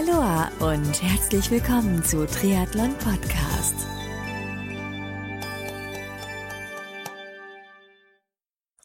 Aloha 0.00 0.50
und 0.60 1.02
herzlich 1.02 1.50
willkommen 1.50 2.02
zu 2.02 2.26
Triathlon 2.26 2.94
Podcast. 2.94 3.74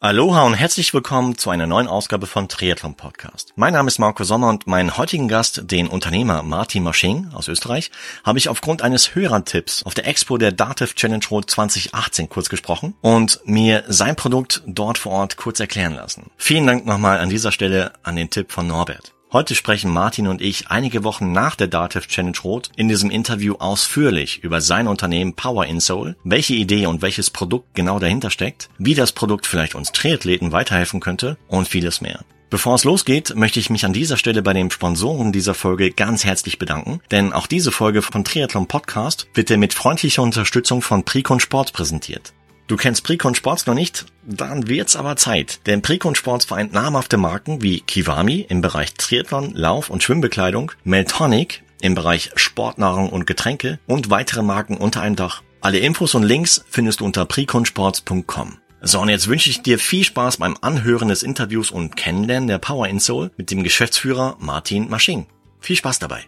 Aloha 0.00 0.42
und 0.42 0.54
herzlich 0.54 0.92
willkommen 0.92 1.38
zu 1.38 1.48
einer 1.48 1.66
neuen 1.66 1.86
Ausgabe 1.86 2.26
von 2.26 2.48
Triathlon 2.48 2.96
Podcast. 2.96 3.54
Mein 3.56 3.72
Name 3.72 3.88
ist 3.88 3.98
Marco 3.98 4.24
Sommer 4.24 4.50
und 4.50 4.66
meinen 4.66 4.98
heutigen 4.98 5.28
Gast, 5.28 5.70
den 5.70 5.88
Unternehmer 5.88 6.42
Martin 6.42 6.82
Masching 6.82 7.30
aus 7.32 7.48
Österreich, 7.48 7.90
habe 8.22 8.38
ich 8.38 8.50
aufgrund 8.50 8.82
eines 8.82 9.14
Hörertipps 9.14 9.84
auf 9.84 9.94
der 9.94 10.06
Expo 10.06 10.36
der 10.36 10.52
Dativ 10.52 10.96
Challenge 10.96 11.24
Road 11.30 11.48
2018 11.48 12.28
kurz 12.28 12.50
gesprochen 12.50 12.94
und 13.00 13.40
mir 13.46 13.84
sein 13.88 14.16
Produkt 14.16 14.62
dort 14.66 14.98
vor 14.98 15.12
Ort 15.12 15.38
kurz 15.38 15.60
erklären 15.60 15.94
lassen. 15.94 16.30
Vielen 16.36 16.66
Dank 16.66 16.84
nochmal 16.84 17.20
an 17.20 17.30
dieser 17.30 17.52
Stelle 17.52 17.92
an 18.02 18.16
den 18.16 18.28
Tipp 18.28 18.52
von 18.52 18.66
Norbert. 18.66 19.15
Heute 19.32 19.56
sprechen 19.56 19.92
Martin 19.92 20.28
und 20.28 20.40
ich 20.40 20.68
einige 20.68 21.02
Wochen 21.02 21.32
nach 21.32 21.56
der 21.56 21.66
Datev 21.66 22.06
Challenge 22.06 22.38
Rot 22.44 22.70
in 22.76 22.88
diesem 22.88 23.10
Interview 23.10 23.56
ausführlich 23.58 24.44
über 24.44 24.60
sein 24.60 24.86
Unternehmen 24.86 25.34
Power 25.34 25.66
Insole, 25.66 26.14
welche 26.22 26.54
Idee 26.54 26.86
und 26.86 27.02
welches 27.02 27.30
Produkt 27.30 27.74
genau 27.74 27.98
dahinter 27.98 28.30
steckt, 28.30 28.68
wie 28.78 28.94
das 28.94 29.10
Produkt 29.10 29.46
vielleicht 29.46 29.74
uns 29.74 29.90
Triathleten 29.90 30.52
weiterhelfen 30.52 31.00
könnte 31.00 31.38
und 31.48 31.66
vieles 31.66 32.00
mehr. 32.00 32.24
Bevor 32.50 32.76
es 32.76 32.84
losgeht, 32.84 33.34
möchte 33.34 33.58
ich 33.58 33.68
mich 33.68 33.84
an 33.84 33.92
dieser 33.92 34.16
Stelle 34.16 34.42
bei 34.42 34.52
den 34.52 34.70
Sponsoren 34.70 35.32
dieser 35.32 35.54
Folge 35.54 35.90
ganz 35.90 36.24
herzlich 36.24 36.60
bedanken, 36.60 37.00
denn 37.10 37.32
auch 37.32 37.48
diese 37.48 37.72
Folge 37.72 38.02
von 38.02 38.24
Triathlon 38.24 38.68
Podcast 38.68 39.26
wird 39.34 39.48
dir 39.48 39.58
mit 39.58 39.74
freundlicher 39.74 40.22
Unterstützung 40.22 40.82
von 40.82 41.02
Precon 41.02 41.40
Sports 41.40 41.72
präsentiert. 41.72 42.32
Du 42.66 42.76
kennst 42.76 43.04
Precon 43.04 43.34
Sports 43.36 43.66
noch 43.66 43.74
nicht? 43.74 44.06
Dann 44.24 44.66
wird's 44.66 44.96
aber 44.96 45.16
Zeit. 45.16 45.60
Denn 45.66 45.82
Precon 45.82 46.16
Sports 46.16 46.46
vereint 46.46 46.72
namhafte 46.72 47.16
Marken 47.16 47.62
wie 47.62 47.80
Kiwami 47.80 48.44
im 48.48 48.60
Bereich 48.60 48.94
Triathlon, 48.94 49.52
Lauf- 49.54 49.88
und 49.88 50.02
Schwimmbekleidung, 50.02 50.72
Meltonic 50.82 51.62
im 51.80 51.94
Bereich 51.94 52.32
Sportnahrung 52.34 53.10
und 53.10 53.26
Getränke 53.26 53.78
und 53.86 54.10
weitere 54.10 54.42
Marken 54.42 54.78
unter 54.78 55.00
einem 55.00 55.14
Dach. 55.14 55.42
Alle 55.60 55.78
Infos 55.78 56.16
und 56.16 56.24
Links 56.24 56.64
findest 56.68 57.00
du 57.00 57.04
unter 57.04 57.24
preconsports.com. 57.24 58.58
So, 58.82 59.00
und 59.00 59.08
jetzt 59.08 59.28
wünsche 59.28 59.50
ich 59.50 59.62
dir 59.62 59.78
viel 59.78 60.04
Spaß 60.04 60.38
beim 60.38 60.56
Anhören 60.60 61.08
des 61.08 61.22
Interviews 61.22 61.70
und 61.70 61.96
Kennenlernen 61.96 62.48
der 62.48 62.58
Power 62.58 62.88
Insole 62.88 63.30
mit 63.36 63.52
dem 63.52 63.62
Geschäftsführer 63.62 64.36
Martin 64.40 64.90
Masching. 64.90 65.26
Viel 65.60 65.76
Spaß 65.76 66.00
dabei. 66.00 66.24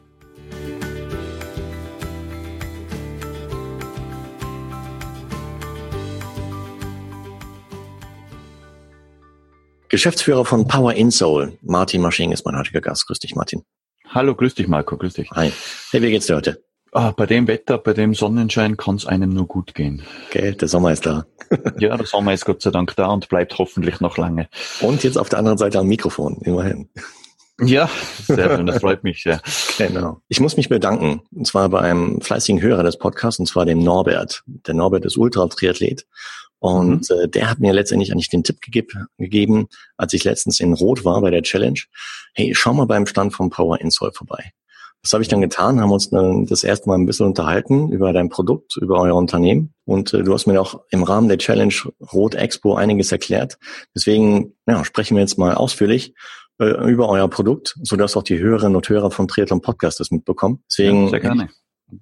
Geschäftsführer 9.89 10.45
von 10.45 10.69
Power 10.69 10.93
Insole, 10.93 11.57
Martin 11.63 12.03
Masching 12.03 12.33
ist 12.33 12.45
mein 12.45 12.59
heutiger 12.59 12.83
Gast. 12.83 13.07
Grüß 13.07 13.21
dich, 13.21 13.35
Martin. 13.35 13.63
Hallo, 14.11 14.35
grüß 14.35 14.55
dich, 14.55 14.69
Marco, 14.69 14.97
grüß 14.99 15.15
dich. 15.15 15.31
Hi. 15.31 15.51
Hey, 15.91 16.03
wie 16.03 16.11
geht's 16.11 16.27
dir 16.27 16.37
heute? 16.37 16.63
Ah, 16.93 17.13
bei 17.17 17.25
dem 17.25 17.47
Wetter, 17.49 17.79
bei 17.79 17.95
dem 17.95 18.15
Sonnenschein 18.15 18.77
kann 18.77 18.97
es 18.97 19.07
einem 19.07 19.31
nur 19.31 19.47
gut 19.47 19.75
gehen. 19.75 20.03
Okay, 20.27 20.53
der 20.53 20.69
Sommer 20.69 20.93
ist 20.93 21.07
da. 21.07 21.27
ja, 21.79 21.97
der 21.97 22.07
Sommer 22.07 22.35
ist 22.35 22.45
Gott 22.45 22.61
sei 22.61 22.71
Dank 22.71 22.97
da 22.97 23.09
und 23.09 23.29
bleibt 23.29 23.59
hoffentlich 23.59 24.01
noch 24.01 24.19
lange. 24.19 24.49
Und 24.81 25.05
jetzt 25.05 25.17
auf 25.17 25.31
der 25.31 25.39
anderen 25.39 25.59
Seite 25.59 25.79
am 25.79 25.87
Mikrofon, 25.87 26.39
immerhin. 26.43 26.91
Ja, 27.61 27.91
sehr 28.27 28.57
schön, 28.57 28.67
das 28.67 28.81
freut 28.81 29.05
mich 29.05 29.23
sehr. 29.23 29.41
Genau. 29.79 30.21
Ich 30.29 30.41
muss 30.41 30.57
mich 30.57 30.69
bedanken, 30.69 31.23
und 31.31 31.47
zwar 31.47 31.69
bei 31.69 31.81
einem 31.81 32.21
fleißigen 32.21 32.61
Hörer 32.61 32.83
des 32.83 32.99
Podcasts, 32.99 33.39
und 33.39 33.47
zwar 33.47 33.65
dem 33.65 33.83
Norbert. 33.83 34.43
Der 34.47 34.75
Norbert 34.75 35.05
ist 35.05 35.17
Ultra-Triathlet 35.17 36.07
und 36.59 37.11
mhm. 37.11 37.17
äh, 37.17 37.29
der 37.29 37.51
hat 37.51 37.61
mir 37.61 37.73
letztendlich 37.73 38.13
eigentlich 38.13 38.31
den 38.31 38.45
Tipp 38.45 38.61
gegeb, 38.61 38.93
gegeben, 39.17 39.69
als 39.97 40.13
ich 40.13 40.25
letztens 40.25 40.61
in 40.61 40.73
Rot 40.75 41.05
war 41.05 41.21
bei 41.21 41.31
der 41.31 41.43
Challenge. 41.43 41.81
Hey, 42.35 42.55
schau 42.55 42.75
mal 42.75 42.87
beim 42.87 43.07
Stand 43.07 43.35
vom 43.35 43.51
Power 43.51 43.81
Insole 43.81 44.13
vorbei. 44.13 44.53
Das 45.03 45.13
habe 45.13 45.23
ich 45.23 45.29
dann 45.29 45.41
getan, 45.41 45.81
haben 45.81 45.93
uns 45.93 46.11
dann 46.11 46.47
das 46.47 46.65
erste 46.65 46.89
Mal 46.89 46.97
ein 46.97 47.07
bisschen 47.07 47.27
unterhalten 47.27 47.93
über 47.93 48.13
dein 48.13 48.29
Produkt, 48.29 48.77
über 48.77 49.01
euer 49.01 49.15
Unternehmen. 49.15 49.73
Und 49.85 50.13
äh, 50.13 50.25
du 50.25 50.35
hast 50.35 50.47
mir 50.47 50.61
auch 50.61 50.83
im 50.91 51.05
Rahmen 51.05 51.29
der 51.29 51.39
Challenge 51.39 51.75
Rot 52.13 52.35
Expo 52.35 52.75
einiges 52.75 53.13
erklärt. 53.13 53.59
Deswegen 53.95 54.55
ja, 54.67 54.85
sprechen 54.85 55.17
wir 55.17 55.21
jetzt 55.21 55.39
mal 55.39 55.55
ausführlich 55.55 56.15
äh, 56.59 56.91
über 56.91 57.09
euer 57.09 57.29
Produkt, 57.29 57.77
sodass 57.83 58.17
auch 58.17 58.25
die 58.25 58.39
Hörerinnen 58.41 58.75
und 58.75 58.89
Hörer 58.89 59.13
vom 59.13 59.29
Triathlon 59.29 59.61
Podcast 59.61 60.01
das 60.01 60.11
mitbekommen. 60.11 60.65
Deswegen 60.69 61.09
ja, 61.09 61.49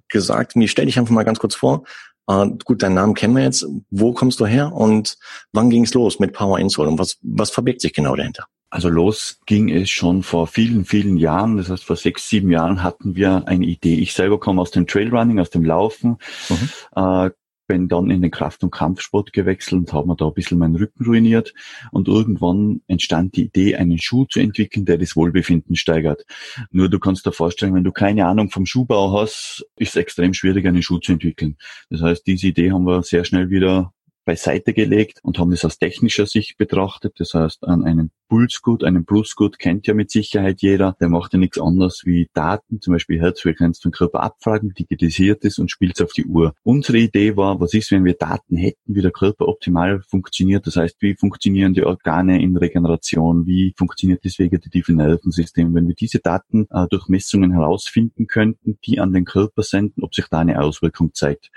gesagt, 0.09 0.55
mir 0.55 0.67
stell 0.67 0.87
dich 0.87 0.97
einfach 0.97 1.13
mal 1.13 1.23
ganz 1.23 1.39
kurz 1.39 1.55
vor. 1.55 1.83
Äh, 2.27 2.49
gut, 2.65 2.83
deinen 2.83 2.95
Namen 2.95 3.13
kennen 3.13 3.35
wir 3.35 3.43
jetzt. 3.43 3.65
Wo 3.89 4.13
kommst 4.13 4.39
du 4.39 4.45
her 4.45 4.73
und 4.73 5.17
wann 5.53 5.69
ging 5.69 5.83
es 5.83 5.93
los 5.93 6.19
mit 6.19 6.33
Power 6.33 6.59
Insole 6.59 6.89
und 6.89 6.99
was, 6.99 7.17
was 7.21 7.49
verbirgt 7.49 7.81
sich 7.81 7.93
genau 7.93 8.15
dahinter? 8.15 8.45
Also 8.69 8.89
los 8.89 9.39
ging 9.45 9.69
es 9.69 9.89
schon 9.89 10.23
vor 10.23 10.45
vielen, 10.45 10.83
vielen 10.83 11.17
Jahren. 11.17 11.57
Das 11.57 11.69
heißt, 11.69 11.85
vor 11.85 11.95
sechs, 11.95 12.27
sieben 12.27 12.51
Jahren 12.51 12.83
hatten 12.83 13.15
wir 13.15 13.47
eine 13.47 13.65
Idee. 13.65 13.95
Ich 13.95 14.13
selber 14.13 14.39
komme 14.39 14.61
aus 14.61 14.71
dem 14.71 14.87
Trailrunning, 14.87 15.39
aus 15.39 15.49
dem 15.49 15.63
Laufen, 15.63 16.17
mhm. 16.49 16.69
äh, 16.95 17.29
bin 17.67 17.87
dann 17.87 18.09
in 18.09 18.21
den 18.21 18.31
Kraft- 18.31 18.63
und 18.63 18.71
Kampfsport 18.71 19.33
gewechselt 19.33 19.79
und 19.79 19.93
habe 19.93 20.07
mir 20.07 20.15
da 20.15 20.27
ein 20.27 20.33
bisschen 20.33 20.57
meinen 20.57 20.75
Rücken 20.75 21.05
ruiniert. 21.05 21.53
Und 21.91 22.07
irgendwann 22.07 22.81
entstand 22.87 23.35
die 23.35 23.45
Idee, 23.45 23.75
einen 23.75 23.99
Schuh 23.99 24.25
zu 24.25 24.39
entwickeln, 24.39 24.85
der 24.85 24.97
das 24.97 25.15
Wohlbefinden 25.15 25.75
steigert. 25.75 26.25
Nur 26.71 26.89
du 26.89 26.99
kannst 26.99 27.25
dir 27.25 27.31
vorstellen, 27.31 27.75
wenn 27.75 27.83
du 27.83 27.91
keine 27.91 28.25
Ahnung 28.25 28.49
vom 28.49 28.65
Schuhbau 28.65 29.19
hast, 29.19 29.65
ist 29.77 29.89
es 29.89 29.95
extrem 29.97 30.33
schwierig, 30.33 30.65
einen 30.65 30.81
Schuh 30.81 30.99
zu 30.99 31.11
entwickeln. 31.11 31.57
Das 31.89 32.01
heißt, 32.01 32.25
diese 32.25 32.47
Idee 32.47 32.71
haben 32.71 32.85
wir 32.85 33.03
sehr 33.03 33.25
schnell 33.25 33.49
wieder 33.49 33.93
beiseite 34.27 34.73
gelegt 34.73 35.21
und 35.23 35.39
haben 35.39 35.53
es 35.53 35.63
aus 35.63 35.79
technischer 35.79 36.25
Sicht 36.25 36.57
betrachtet. 36.57 37.13
Das 37.17 37.33
heißt, 37.33 37.63
an 37.63 37.85
einem 37.85 38.11
Pulsgut, 38.27 38.83
einem 38.83 39.05
Plusgut 39.05 39.57
kennt 39.57 39.87
ja 39.87 39.93
mit 39.93 40.11
Sicherheit 40.11 40.61
jeder. 40.61 40.97
Der 40.99 41.07
macht 41.07 41.31
ja 41.31 41.39
nichts 41.39 41.57
anderes 41.57 42.01
wie 42.03 42.29
Daten, 42.33 42.81
zum 42.81 42.93
Beispiel 42.93 43.21
Herzfrequenz 43.21 43.79
vom 43.79 43.93
Körper 43.93 44.21
abfragen, 44.21 44.73
digitalisiert 44.73 45.45
es 45.45 45.59
und 45.59 45.71
spielt 45.71 45.95
es 45.95 46.01
auf 46.01 46.11
die 46.11 46.25
Uhr. 46.25 46.53
Unsere 46.63 46.97
Idee 46.97 47.37
war, 47.37 47.61
was 47.61 47.73
ist, 47.73 47.89
wenn 47.91 48.03
wir 48.03 48.15
Daten 48.15 48.57
hätten, 48.57 48.95
wie 48.95 49.01
der 49.01 49.11
Körper 49.11 49.47
optimal 49.47 50.01
funktioniert? 50.01 50.67
Das 50.67 50.75
heißt, 50.75 50.97
wie 50.99 51.15
funktionieren 51.15 51.73
die 51.73 51.85
Organe 51.85 52.41
in 52.41 52.57
Regeneration? 52.57 53.47
Wie 53.47 53.73
funktioniert 53.77 54.25
das 54.25 54.39
vegetative 54.39 54.93
Nervensystem? 54.93 55.73
Wenn 55.73 55.87
wir 55.87 55.95
diese 55.95 56.19
Daten 56.19 56.67
äh, 56.69 56.85
durch 56.89 57.07
Messungen 57.07 57.53
herausfinden 57.53 58.27
könnten, 58.27 58.77
die 58.85 58.99
an 58.99 59.13
den 59.13 59.23
Körper 59.23 59.63
senden, 59.63 60.03
ob 60.03 60.13
sich 60.13 60.25
da 60.27 60.39
eine 60.39 60.61
Auswirkung 60.61 61.13
zeigt 61.13 61.49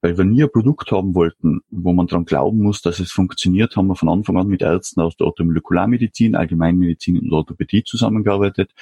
weil 0.00 0.16
wir 0.16 0.24
nie 0.24 0.42
ein 0.42 0.50
Produkt 0.50 0.92
haben 0.92 1.14
wollten, 1.14 1.60
wo 1.70 1.92
man 1.92 2.06
daran 2.06 2.24
glauben 2.24 2.58
muss, 2.58 2.82
dass 2.82 3.00
es 3.00 3.10
funktioniert, 3.10 3.76
haben 3.76 3.88
wir 3.88 3.96
von 3.96 4.08
Anfang 4.08 4.36
an 4.36 4.46
mit 4.46 4.62
Ärzten 4.62 5.00
aus 5.00 5.16
der 5.16 5.26
Orthomolekularmedizin, 5.26 6.36
Allgemeinmedizin 6.36 7.18
und 7.18 7.32
Orthopädie 7.32 7.82
zusammengearbeitet 7.84 8.72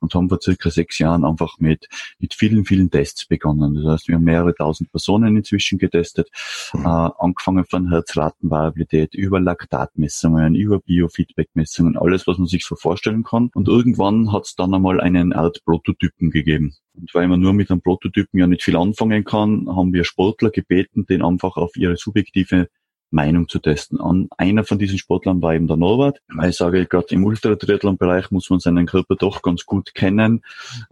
und 0.00 0.14
haben 0.14 0.28
vor 0.28 0.40
circa 0.42 0.70
sechs 0.70 0.98
Jahren 0.98 1.24
einfach 1.24 1.58
mit, 1.58 1.88
mit 2.18 2.34
vielen, 2.34 2.64
vielen 2.64 2.90
Tests 2.90 3.26
begonnen. 3.26 3.74
Das 3.74 3.84
heißt, 3.84 4.08
wir 4.08 4.16
haben 4.16 4.24
mehrere 4.24 4.54
tausend 4.54 4.90
Personen 4.90 5.36
inzwischen 5.36 5.78
getestet, 5.78 6.28
mhm. 6.72 6.84
äh, 6.84 7.10
angefangen 7.18 7.64
von 7.64 7.90
Herzratenvariabilität 7.90 9.14
über 9.14 9.40
Laktatmessungen, 9.40 10.54
über 10.54 10.80
Biofeedbackmessungen, 10.80 11.96
alles, 11.96 12.26
was 12.26 12.38
man 12.38 12.48
sich 12.48 12.64
so 12.64 12.74
vorstellen 12.74 13.22
kann. 13.22 13.50
Und 13.54 13.68
irgendwann 13.68 14.32
hat 14.32 14.46
es 14.46 14.54
dann 14.56 14.74
einmal 14.74 15.00
einen 15.00 15.32
Art 15.32 15.64
Prototypen 15.64 16.30
gegeben. 16.30 16.74
Und 16.94 17.12
weil 17.14 17.28
man 17.28 17.40
nur 17.40 17.52
mit 17.52 17.70
einem 17.70 17.80
Prototypen 17.80 18.38
ja 18.38 18.46
nicht 18.46 18.62
viel 18.62 18.76
anfangen 18.76 19.24
kann, 19.24 19.66
haben 19.68 19.92
wir 19.92 20.04
Sportler 20.04 20.50
gebeten, 20.50 21.06
den 21.06 21.22
einfach 21.22 21.56
auf 21.56 21.76
ihre 21.76 21.96
subjektive 21.96 22.68
Meinung 23.14 23.48
zu 23.48 23.60
testen. 23.60 24.00
An 24.00 24.28
einer 24.36 24.64
von 24.64 24.78
diesen 24.78 24.98
Sportlern 24.98 25.40
war 25.40 25.54
eben 25.54 25.66
der 25.66 25.76
Norbert. 25.76 26.20
Weil 26.34 26.50
ich 26.50 26.56
sage, 26.56 26.84
gerade 26.84 27.14
im 27.14 27.24
Ultratriathlon-Bereich 27.24 28.30
muss 28.30 28.50
man 28.50 28.58
seinen 28.58 28.86
Körper 28.86 29.14
doch 29.16 29.40
ganz 29.40 29.64
gut 29.64 29.94
kennen, 29.94 30.42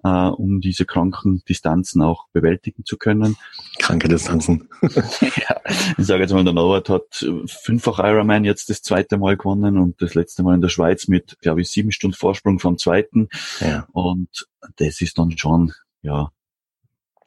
äh, 0.04 0.08
um 0.08 0.60
diese 0.60 0.86
kranken 0.86 1.42
Distanzen 1.48 2.00
auch 2.00 2.26
bewältigen 2.32 2.84
zu 2.84 2.96
können. 2.96 3.36
Kranke 3.78 4.08
Distanzen. 4.08 4.68
ja, 4.82 5.60
ich 5.98 6.06
sage 6.06 6.22
jetzt 6.22 6.32
mal, 6.32 6.44
der 6.44 6.54
Norbert 6.54 6.88
hat 6.88 7.26
fünffach 7.46 7.98
Ironman 7.98 8.44
jetzt 8.44 8.70
das 8.70 8.82
zweite 8.82 9.18
Mal 9.18 9.36
gewonnen 9.36 9.76
und 9.76 10.00
das 10.00 10.14
letzte 10.14 10.42
Mal 10.42 10.54
in 10.54 10.62
der 10.62 10.68
Schweiz 10.68 11.08
mit, 11.08 11.36
glaube 11.40 11.60
ich, 11.60 11.70
sieben 11.70 11.92
Stunden 11.92 12.16
Vorsprung 12.16 12.60
vom 12.60 12.78
zweiten. 12.78 13.28
Ja. 13.60 13.86
Und 13.92 14.46
das 14.76 15.00
ist 15.00 15.18
dann 15.18 15.36
schon, 15.36 15.72
ja, 16.02 16.30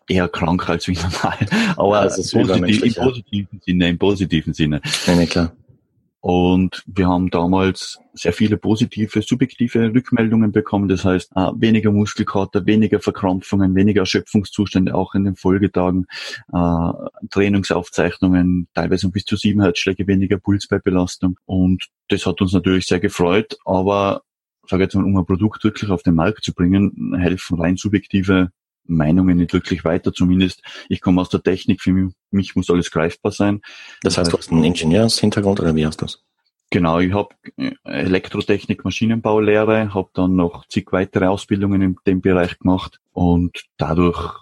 eher 0.08 0.28
krank 0.28 0.70
als 0.70 0.88
wie 0.88 0.94
normal. 0.94 1.38
Aber 1.78 2.00
also 2.00 2.22
positiv, 2.40 2.84
im 2.84 2.94
positiven 2.94 3.62
Sinne, 3.66 3.90
im 3.90 3.98
positiven 3.98 4.54
Sinne. 4.54 4.82
Ja, 5.06 5.16
nee, 5.16 5.26
klar. 5.26 5.52
Und 6.28 6.84
wir 6.88 7.08
haben 7.08 7.30
damals 7.30 8.00
sehr 8.14 8.34
viele 8.34 8.58
positive, 8.58 9.22
subjektive 9.22 9.94
Rückmeldungen 9.94 10.52
bekommen. 10.52 10.88
Das 10.88 11.06
heißt, 11.06 11.32
äh, 11.36 11.52
weniger 11.56 11.92
Muskelkater, 11.92 12.66
weniger 12.66 13.00
Verkrampfungen, 13.00 13.76
weniger 13.76 14.02
Erschöpfungszustände 14.02 14.96
auch 14.96 15.14
in 15.14 15.24
den 15.24 15.36
Folgetagen, 15.36 16.08
äh, 16.52 16.92
Trainingsaufzeichnungen, 17.30 18.68
teilweise 18.74 19.08
bis 19.10 19.26
zu 19.26 19.36
sieben 19.36 19.62
Herzschläge 19.62 20.08
weniger 20.08 20.40
Puls 20.40 20.68
bei 20.68 20.80
Belastung. 20.80 21.38
Und 21.46 21.90
das 22.08 22.26
hat 22.26 22.42
uns 22.42 22.54
natürlich 22.54 22.88
sehr 22.88 23.00
gefreut. 23.00 23.58
Aber 23.64 24.24
sage 24.68 24.82
jetzt 24.82 24.96
mal, 24.96 25.04
um 25.04 25.16
ein 25.16 25.28
Produkt 25.28 25.64
wirklich 25.64 25.92
auf 25.92 26.02
den 26.02 26.16
Markt 26.16 26.44
zu 26.44 26.56
bringen, 26.56 27.16
helfen 27.20 27.60
rein 27.60 27.78
subjektive 27.78 28.50
Meinungen 28.88 29.38
nicht 29.38 29.54
wirklich 29.54 29.84
weiter. 29.84 30.14
Zumindest 30.14 30.62
ich 30.90 31.02
komme 31.02 31.22
aus 31.22 31.30
der 31.30 31.44
Technik, 31.44 31.82
für 31.82 32.12
mich, 32.32 32.56
muss 32.56 32.70
alles 32.70 32.92
greifbar 32.92 33.32
sein. 33.32 33.62
Das 34.02 34.18
heißt, 34.18 34.32
du 34.32 34.38
hast 34.38 34.52
einen 34.52 34.64
Ingenieurshintergrund 34.64 35.60
oder 35.60 35.76
wie 35.76 35.86
hast 35.86 36.02
du 36.02 36.06
das? 36.06 36.24
Genau, 36.72 37.00
ich 37.00 37.14
habe 37.14 37.30
äh, 37.58 37.74
Elektrotechnik, 37.84 38.84
Maschinenbaulehre, 38.84 39.94
habe 39.94 40.10
dann 40.14 40.36
noch 40.36 40.68
zig 40.68 40.92
weitere 40.92 41.28
Ausbildungen 41.28 41.82
in 41.82 41.96
dem 42.08 42.22
Bereich 42.22 42.58
gemacht 42.58 43.00
und 43.14 43.66
dadurch 43.78 44.34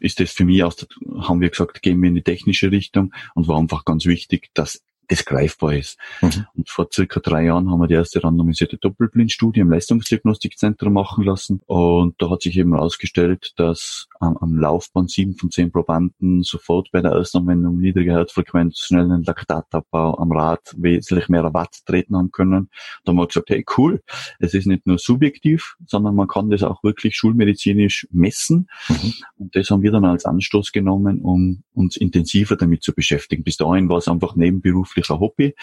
ist 0.00 0.20
das 0.20 0.32
für 0.32 0.44
mich 0.44 0.62
aus, 0.64 0.76
der, 0.76 0.88
haben 1.20 1.40
wir 1.40 1.50
gesagt, 1.50 1.82
gehen 1.82 2.00
wir 2.02 2.08
in 2.08 2.14
die 2.14 2.22
technische 2.22 2.70
Richtung 2.70 3.12
und 3.34 3.48
war 3.48 3.58
einfach 3.58 3.84
ganz 3.84 4.06
wichtig, 4.06 4.50
dass 4.54 4.82
das 5.08 5.24
greifbar 5.24 5.74
ist. 5.74 5.98
Mhm. 6.20 6.46
Und 6.54 6.68
vor 6.68 6.88
circa 6.92 7.20
drei 7.20 7.44
Jahren 7.44 7.70
haben 7.70 7.80
wir 7.80 7.86
die 7.86 7.94
erste 7.94 8.22
randomisierte 8.22 8.76
Doppelblindstudie 8.78 9.60
im 9.60 9.70
Leistungsdiagnostikzentrum 9.70 10.92
machen 10.92 11.24
lassen. 11.24 11.60
Und 11.66 12.20
da 12.20 12.30
hat 12.30 12.42
sich 12.42 12.56
eben 12.56 12.74
herausgestellt, 12.74 13.52
dass 13.56 14.08
am, 14.20 14.36
am 14.36 14.58
Laufband 14.58 15.10
sieben 15.10 15.36
von 15.36 15.50
zehn 15.50 15.70
Probanden 15.70 16.42
sofort 16.42 16.90
bei 16.92 17.00
der 17.00 17.12
Erstanwendung 17.12 17.78
niedriger 17.78 18.14
Herzfrequenz, 18.14 18.78
schnellen 18.78 19.22
Laktatabbau 19.24 20.18
am 20.18 20.32
Rad 20.32 20.74
wesentlich 20.76 21.28
mehr 21.28 21.52
Watt 21.54 21.78
treten 21.86 22.16
haben 22.16 22.30
können. 22.30 22.70
Da 23.04 23.10
haben 23.10 23.16
wir 23.16 23.26
gesagt, 23.26 23.50
hey 23.50 23.64
cool, 23.76 24.02
es 24.38 24.54
ist 24.54 24.66
nicht 24.66 24.86
nur 24.86 24.98
subjektiv, 24.98 25.76
sondern 25.86 26.14
man 26.14 26.28
kann 26.28 26.50
das 26.50 26.62
auch 26.62 26.82
wirklich 26.82 27.16
schulmedizinisch 27.16 28.06
messen. 28.10 28.68
Mhm. 28.88 29.14
Und 29.38 29.56
das 29.56 29.70
haben 29.70 29.82
wir 29.82 29.92
dann 29.92 30.04
als 30.04 30.24
Anstoß 30.24 30.72
genommen, 30.72 31.20
um 31.20 31.62
uns 31.74 31.96
intensiver 31.96 32.56
damit 32.56 32.82
zu 32.82 32.94
beschäftigen. 32.94 33.44
Bis 33.44 33.56
dahin 33.56 33.88
war 33.88 33.98
es 33.98 34.08
einfach 34.08 34.34
nebenberuflicher 34.36 35.20
Hobby, 35.20 35.46
äh, 35.46 35.54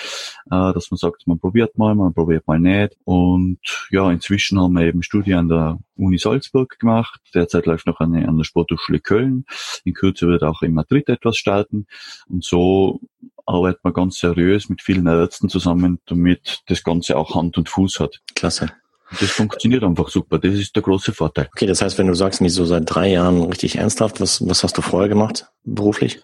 dass 0.49 0.91
man 0.91 0.97
sagt, 0.97 1.27
man 1.27 1.39
probiert 1.39 1.77
mal, 1.77 1.95
man 1.95 2.13
probiert 2.13 2.47
mal 2.47 2.59
nicht. 2.59 2.97
Und 3.03 3.59
ja, 3.89 4.09
inzwischen 4.11 4.59
haben 4.59 4.73
wir 4.73 4.85
eben 4.85 5.03
Studie 5.03 5.33
an 5.33 5.49
der 5.49 5.79
Uni 5.95 6.17
Salzburg 6.17 6.77
gemacht. 6.79 7.19
Derzeit 7.33 7.65
läuft 7.65 7.87
noch 7.87 7.99
eine 7.99 8.27
an 8.27 8.37
der 8.37 8.43
Sporthochschule 8.43 8.99
Köln. 8.99 9.45
In 9.83 9.93
Kürze 9.93 10.27
wird 10.27 10.43
auch 10.43 10.61
in 10.61 10.73
Madrid 10.73 11.09
etwas 11.09 11.37
starten. 11.37 11.87
Und 12.27 12.43
so 12.43 13.01
arbeitet 13.45 13.83
man 13.83 13.93
ganz 13.93 14.17
seriös 14.17 14.69
mit 14.69 14.81
vielen 14.81 15.07
Ärzten 15.07 15.49
zusammen, 15.49 15.99
damit 16.05 16.61
das 16.67 16.83
Ganze 16.83 17.17
auch 17.17 17.35
Hand 17.35 17.57
und 17.57 17.69
Fuß 17.69 17.99
hat. 17.99 18.21
Klasse. 18.35 18.71
Das 19.19 19.29
funktioniert 19.29 19.83
einfach 19.83 20.09
super. 20.09 20.39
Das 20.39 20.53
ist 20.53 20.75
der 20.75 20.81
große 20.81 21.13
Vorteil. 21.13 21.47
Okay, 21.53 21.67
das 21.67 21.81
heißt, 21.81 21.97
wenn 21.97 22.07
du 22.07 22.15
sagst, 22.15 22.41
mich 22.41 22.53
so 22.53 22.65
seit 22.65 22.83
drei 22.87 23.11
Jahren 23.11 23.43
richtig 23.43 23.77
ernsthaft, 23.77 24.19
was, 24.19 24.47
was 24.47 24.63
hast 24.63 24.77
du 24.77 24.81
vorher 24.81 25.09
gemacht, 25.09 25.47
beruflich? 25.63 26.21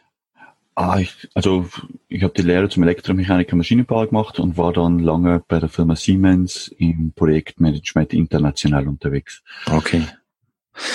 Ah, 0.81 0.97
ich, 0.97 1.27
also 1.33 1.67
ich 2.07 2.23
habe 2.23 2.33
die 2.37 2.41
Lehre 2.41 2.69
zum 2.69 2.83
Elektromechaniker 2.83 3.57
Maschinenbau 3.57 4.07
gemacht 4.07 4.39
und 4.39 4.57
war 4.57 4.71
dann 4.71 4.99
lange 4.99 5.43
bei 5.45 5.59
der 5.59 5.67
Firma 5.67 5.97
Siemens 5.97 6.69
im 6.69 7.11
Projektmanagement 7.11 8.13
international 8.13 8.87
unterwegs. 8.87 9.43
Okay. 9.69 10.03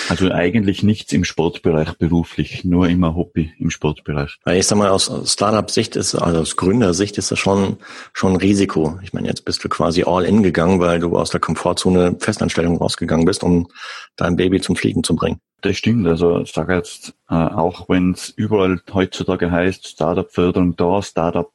Also 0.08 0.30
eigentlich 0.30 0.82
nichts 0.82 1.12
im 1.12 1.24
Sportbereich 1.24 1.94
beruflich, 1.94 2.64
nur 2.64 2.88
immer 2.88 3.14
Hobby 3.14 3.52
im 3.58 3.70
Sportbereich. 3.70 4.38
Ich 4.46 4.66
sag 4.66 4.78
mal, 4.78 4.90
aus 4.90 5.10
Startup-Sicht 5.24 5.96
ist, 5.96 6.14
also 6.14 6.40
aus 6.40 6.56
Gründersicht 6.56 7.18
ist 7.18 7.30
das 7.30 7.38
schon, 7.38 7.78
schon 8.12 8.32
ein 8.32 8.36
Risiko. 8.36 8.98
Ich 9.02 9.12
meine, 9.12 9.28
jetzt 9.28 9.44
bist 9.44 9.64
du 9.64 9.68
quasi 9.68 10.04
all 10.04 10.24
in 10.24 10.42
gegangen, 10.42 10.80
weil 10.80 11.00
du 11.00 11.16
aus 11.16 11.30
der 11.30 11.40
Komfortzone 11.40 12.16
Festanstellung 12.18 12.78
rausgegangen 12.78 13.24
bist, 13.24 13.42
um 13.42 13.68
dein 14.16 14.36
Baby 14.36 14.60
zum 14.60 14.76
Fliegen 14.76 15.04
zu 15.04 15.14
bringen. 15.16 15.40
Das 15.64 15.78
stimmt. 15.78 16.06
Also 16.06 16.40
ich 16.40 16.52
sage 16.52 16.74
jetzt, 16.74 17.14
äh, 17.30 17.34
auch 17.34 17.88
wenn 17.88 18.12
es 18.12 18.28
überall 18.28 18.82
heutzutage 18.92 19.50
heißt, 19.50 19.86
Startup-Förderung 19.86 20.76
da, 20.76 21.00
Startup 21.00 21.50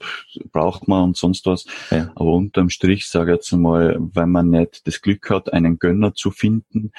braucht 0.52 0.88
man 0.88 1.04
und 1.04 1.18
sonst 1.18 1.46
was. 1.46 1.66
Ja. 1.92 2.12
Aber 2.16 2.34
unterm 2.34 2.72
Strich 2.72 3.08
sage 3.08 3.32
ich 3.32 3.36
jetzt 3.36 3.52
mal, 3.52 3.98
wenn 4.00 4.32
man 4.32 4.50
nicht 4.50 4.88
das 4.88 5.02
Glück 5.02 5.30
hat, 5.30 5.54
einen 5.54 5.78
Gönner 5.78 6.16
zu 6.16 6.32
finden, 6.32 6.92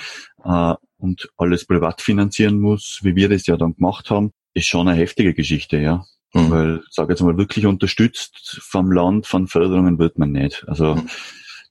äh, 0.44 0.75
und 1.00 1.29
alles 1.37 1.64
privat 1.64 2.00
finanzieren 2.00 2.61
muss, 2.61 3.00
wie 3.02 3.17
wir 3.17 3.29
das 3.29 3.47
ja 3.47 3.56
dann 3.56 3.75
gemacht 3.75 4.11
haben, 4.11 4.32
ist 4.55 4.67
schon 4.67 4.88
eine 4.88 4.99
heftige 4.99 5.35
Geschichte, 5.35 5.79
ja. 5.79 6.05
Mhm. 6.32 6.50
Weil, 6.50 6.82
sage 6.91 7.12
jetzt 7.12 7.23
mal, 7.23 7.37
wirklich 7.37 7.67
unterstützt 7.67 8.61
vom 8.62 8.93
Land, 8.93 9.26
von 9.26 9.49
Förderungen 9.49 9.99
wird 9.99 10.19
man 10.19 10.32
nicht. 10.32 10.64
Also 10.69 10.94
mhm. 10.94 11.08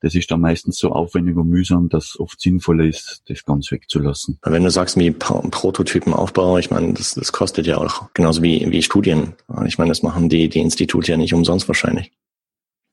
das 0.01 0.15
ist 0.15 0.29
dann 0.31 0.41
meistens 0.41 0.77
so 0.77 0.91
aufwendig 0.91 1.37
und 1.37 1.49
mühsam, 1.49 1.87
dass 1.87 2.19
oft 2.19 2.41
sinnvoller 2.41 2.83
ist, 2.83 3.23
das 3.27 3.45
ganz 3.45 3.71
wegzulassen. 3.71 4.37
Wenn 4.43 4.63
du 4.63 4.69
sagst, 4.69 4.97
wie 4.97 5.11
Prototypenaufbau, 5.11 6.57
ich 6.57 6.71
meine, 6.71 6.93
das, 6.93 7.13
das 7.13 7.31
kostet 7.31 7.67
ja 7.67 7.77
auch 7.77 8.13
genauso 8.13 8.43
wie, 8.43 8.69
wie 8.69 8.81
Studien. 8.81 9.33
Ich 9.65 9.77
meine, 9.77 9.89
das 9.89 10.03
machen 10.03 10.27
die, 10.27 10.49
die 10.49 10.59
Institute 10.59 11.09
ja 11.09 11.17
nicht 11.17 11.33
umsonst 11.33 11.67
wahrscheinlich. 11.67 12.11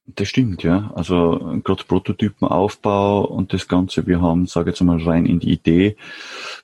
Das 0.09 0.29
stimmt, 0.29 0.63
ja. 0.63 0.93
Also 0.95 1.61
gerade 1.65 1.83
Prototypenaufbau 1.85 3.25
und 3.25 3.53
das 3.53 3.67
Ganze, 3.67 4.07
wir 4.07 4.21
haben, 4.21 4.47
sage 4.47 4.71
ich 4.71 4.79
jetzt 4.79 4.87
mal, 4.87 5.03
rein 5.03 5.27
in 5.27 5.41
die 5.41 5.51
Idee, 5.51 5.97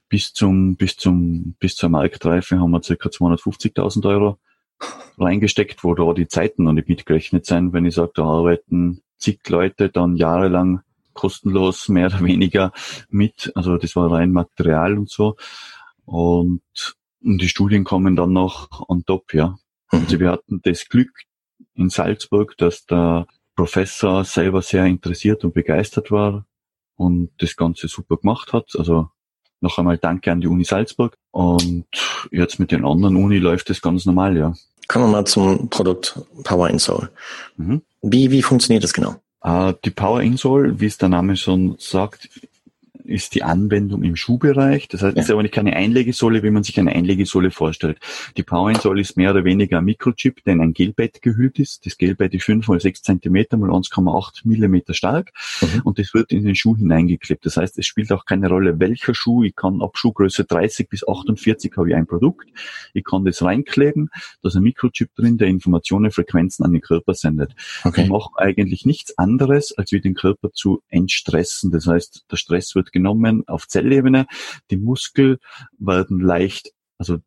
bis 0.09 0.33
zum, 0.33 0.77
bis 0.77 0.97
zum, 0.97 1.57
bis 1.59 1.75
zur 1.75 1.89
Marktreife 1.89 2.61
haben 2.61 2.71
wir 2.71 2.83
circa 2.83 3.09
250.000 3.09 4.09
Euro 4.09 4.39
reingesteckt, 5.19 5.83
wo 5.83 5.95
da 5.95 6.13
die 6.13 6.29
Zeiten 6.29 6.65
noch 6.65 6.73
nicht 6.73 6.89
mitgerechnet 6.89 7.45
sind. 7.47 7.73
Wenn 7.73 7.85
ich 7.85 7.95
sage, 7.95 8.13
da 8.15 8.25
arbeiten 8.25 9.03
zig 9.19 9.41
Leute 9.49 9.89
dann 9.89 10.17
jahrelang 10.17 10.83
kostenlos 11.13 11.89
mehr 11.89 12.07
oder 12.07 12.25
weniger 12.25 12.73
mit. 13.09 13.53
Also 13.55 13.77
das 13.77 13.97
war 13.97 14.11
rein 14.11 14.33
Material 14.33 14.97
und 14.99 15.11
so. 15.11 15.37
Und, 16.05 16.63
und 17.23 17.39
die 17.39 17.49
Studien 17.49 17.85
kommen 17.85 18.17
dann 18.17 18.33
noch 18.33 18.89
on 18.89 19.05
top, 19.05 19.35
ja. 19.35 19.57
Also 19.89 20.19
wir 20.21 20.31
hatten 20.31 20.61
das 20.63 20.89
Glück, 20.89 21.11
in 21.75 21.91
Salzburg, 21.91 22.57
dass 22.59 22.87
der 22.87 23.27
Professor 23.55 24.25
selber 24.25 24.63
sehr 24.63 24.87
interessiert 24.87 25.45
und 25.45 25.55
begeistert 25.55 26.11
war 26.11 26.47
und 26.97 27.31
das 27.39 27.57
Ganze 27.57 27.89
super 27.89 28.17
gemacht 28.17 28.53
hat. 28.53 28.71
Also 28.77 29.09
noch 29.61 29.79
einmal 29.79 29.99
danke 29.99 30.33
an 30.33 30.41
die 30.41 30.49
Uni 30.49 30.65
Salzburg. 30.65 31.17
Und 31.31 31.87
jetzt 32.31 32.59
mit 32.59 32.73
den 32.73 32.85
anderen 32.85 33.17
Uni 33.17 33.39
läuft 33.39 33.71
das 33.71 33.81
ganz 33.81 34.05
normal, 34.07 34.37
ja. 34.37 34.55
Kommen 34.89 35.07
wir 35.07 35.13
mal 35.13 35.25
zum 35.25 35.71
Produkt 35.71 36.21
Power 36.45 36.69
Insole. 36.69 37.11
Mhm. 37.57 37.83
Wie, 38.03 38.31
wie 38.31 38.43
funktioniert 38.43 38.85
das 38.85 38.93
genau? 38.93 39.17
Uh, 39.45 39.73
die 39.85 39.91
Power 39.91 40.23
Insole, 40.23 40.79
wie 40.81 40.87
es 40.87 40.99
der 40.99 41.09
Name 41.09 41.37
schon 41.37 41.77
sagt, 41.79 42.29
ist 43.05 43.35
die 43.35 43.43
Anwendung 43.43 44.03
im 44.03 44.17
Schuhbereich. 44.17 44.89
Das 44.89 45.03
heißt, 45.03 45.17
es 45.17 45.25
ist 45.25 45.31
aber 45.31 45.43
nicht 45.43 45.55
keine 45.55 45.75
Einlegesohle, 45.75 46.43
wie 46.43 46.51
man 46.51 46.63
sich 46.63 46.79
eine 46.79 46.93
Einlegesohle 46.93 47.51
vorstellt. 47.51 47.99
Die 48.37 48.43
Power-Insole 48.43 49.01
ist 49.01 49.17
mehr 49.17 49.31
oder 49.31 49.45
weniger 49.45 49.79
ein 49.79 49.85
Mikrochip, 49.85 50.45
der 50.45 50.55
in 50.55 50.61
ein 50.61 50.73
Gelbett 50.73 51.23
gehüllt 51.23 51.59
ist. 51.59 51.85
Das 51.87 51.97
Gelbett 51.97 52.35
ist 52.35 52.45
5 52.45 52.67
mal 52.69 52.81
6 52.81 53.03
Zentimeter 53.03 53.57
mal 53.57 53.71
1,8 53.71 54.43
Millimeter 54.45 54.95
stark 54.95 55.33
mhm. 55.61 55.83
und 55.85 55.99
das 55.99 56.15
wird 56.15 56.33
in 56.33 56.45
den 56.45 56.55
Schuh 56.55 56.77
hineingeklebt. 56.77 57.45
Das 57.45 57.57
heißt, 57.57 57.79
es 57.79 57.87
spielt 57.87 58.13
auch 58.13 58.25
keine 58.25 58.49
Rolle, 58.49 58.79
welcher 58.79 59.15
Schuh. 59.15 59.43
Ich 59.43 59.57
kann 59.57 59.83
ab 59.83 59.99
Schuhgröße 59.99 60.45
30 60.45 60.89
bis 60.89 61.07
48 61.07 61.73
habe 61.77 61.91
ich 61.91 61.95
ein 61.95 62.07
Produkt. 62.07 62.49
Ich 62.95 63.05
kann 63.05 63.25
das 63.25 63.43
reinkleben. 63.43 64.11
Da 64.43 64.49
ist 64.49 64.57
ein 64.57 64.63
Mikrochip 64.63 65.15
drin, 65.17 65.39
der 65.39 65.49
Informationen, 65.49 66.11
Frequenzen 66.11 66.65
an 66.65 66.73
den 66.73 66.81
Körper 66.81 67.15
sendet. 67.15 67.55
Okay. 67.85 68.03
Ich 68.03 68.09
mache 68.09 68.31
eigentlich 68.37 68.87
nichts 68.87 69.19
anderes, 69.19 69.73
als 69.77 69.93
wie 69.93 70.01
den 70.01 70.15
Körper 70.15 70.53
zu 70.53 70.83
entstressen. 70.89 71.71
Das 71.71 71.87
heißt, 71.87 72.27
der 72.31 72.37
Stress 72.37 72.75
wird 72.75 72.92
genommen 72.93 73.43
auf 73.47 73.69
Zellebene. 73.69 74.27
Die 74.71 74.77
Muskel 74.77 75.39
werden 75.79 76.21
leicht 76.21 76.73
also 77.03 77.19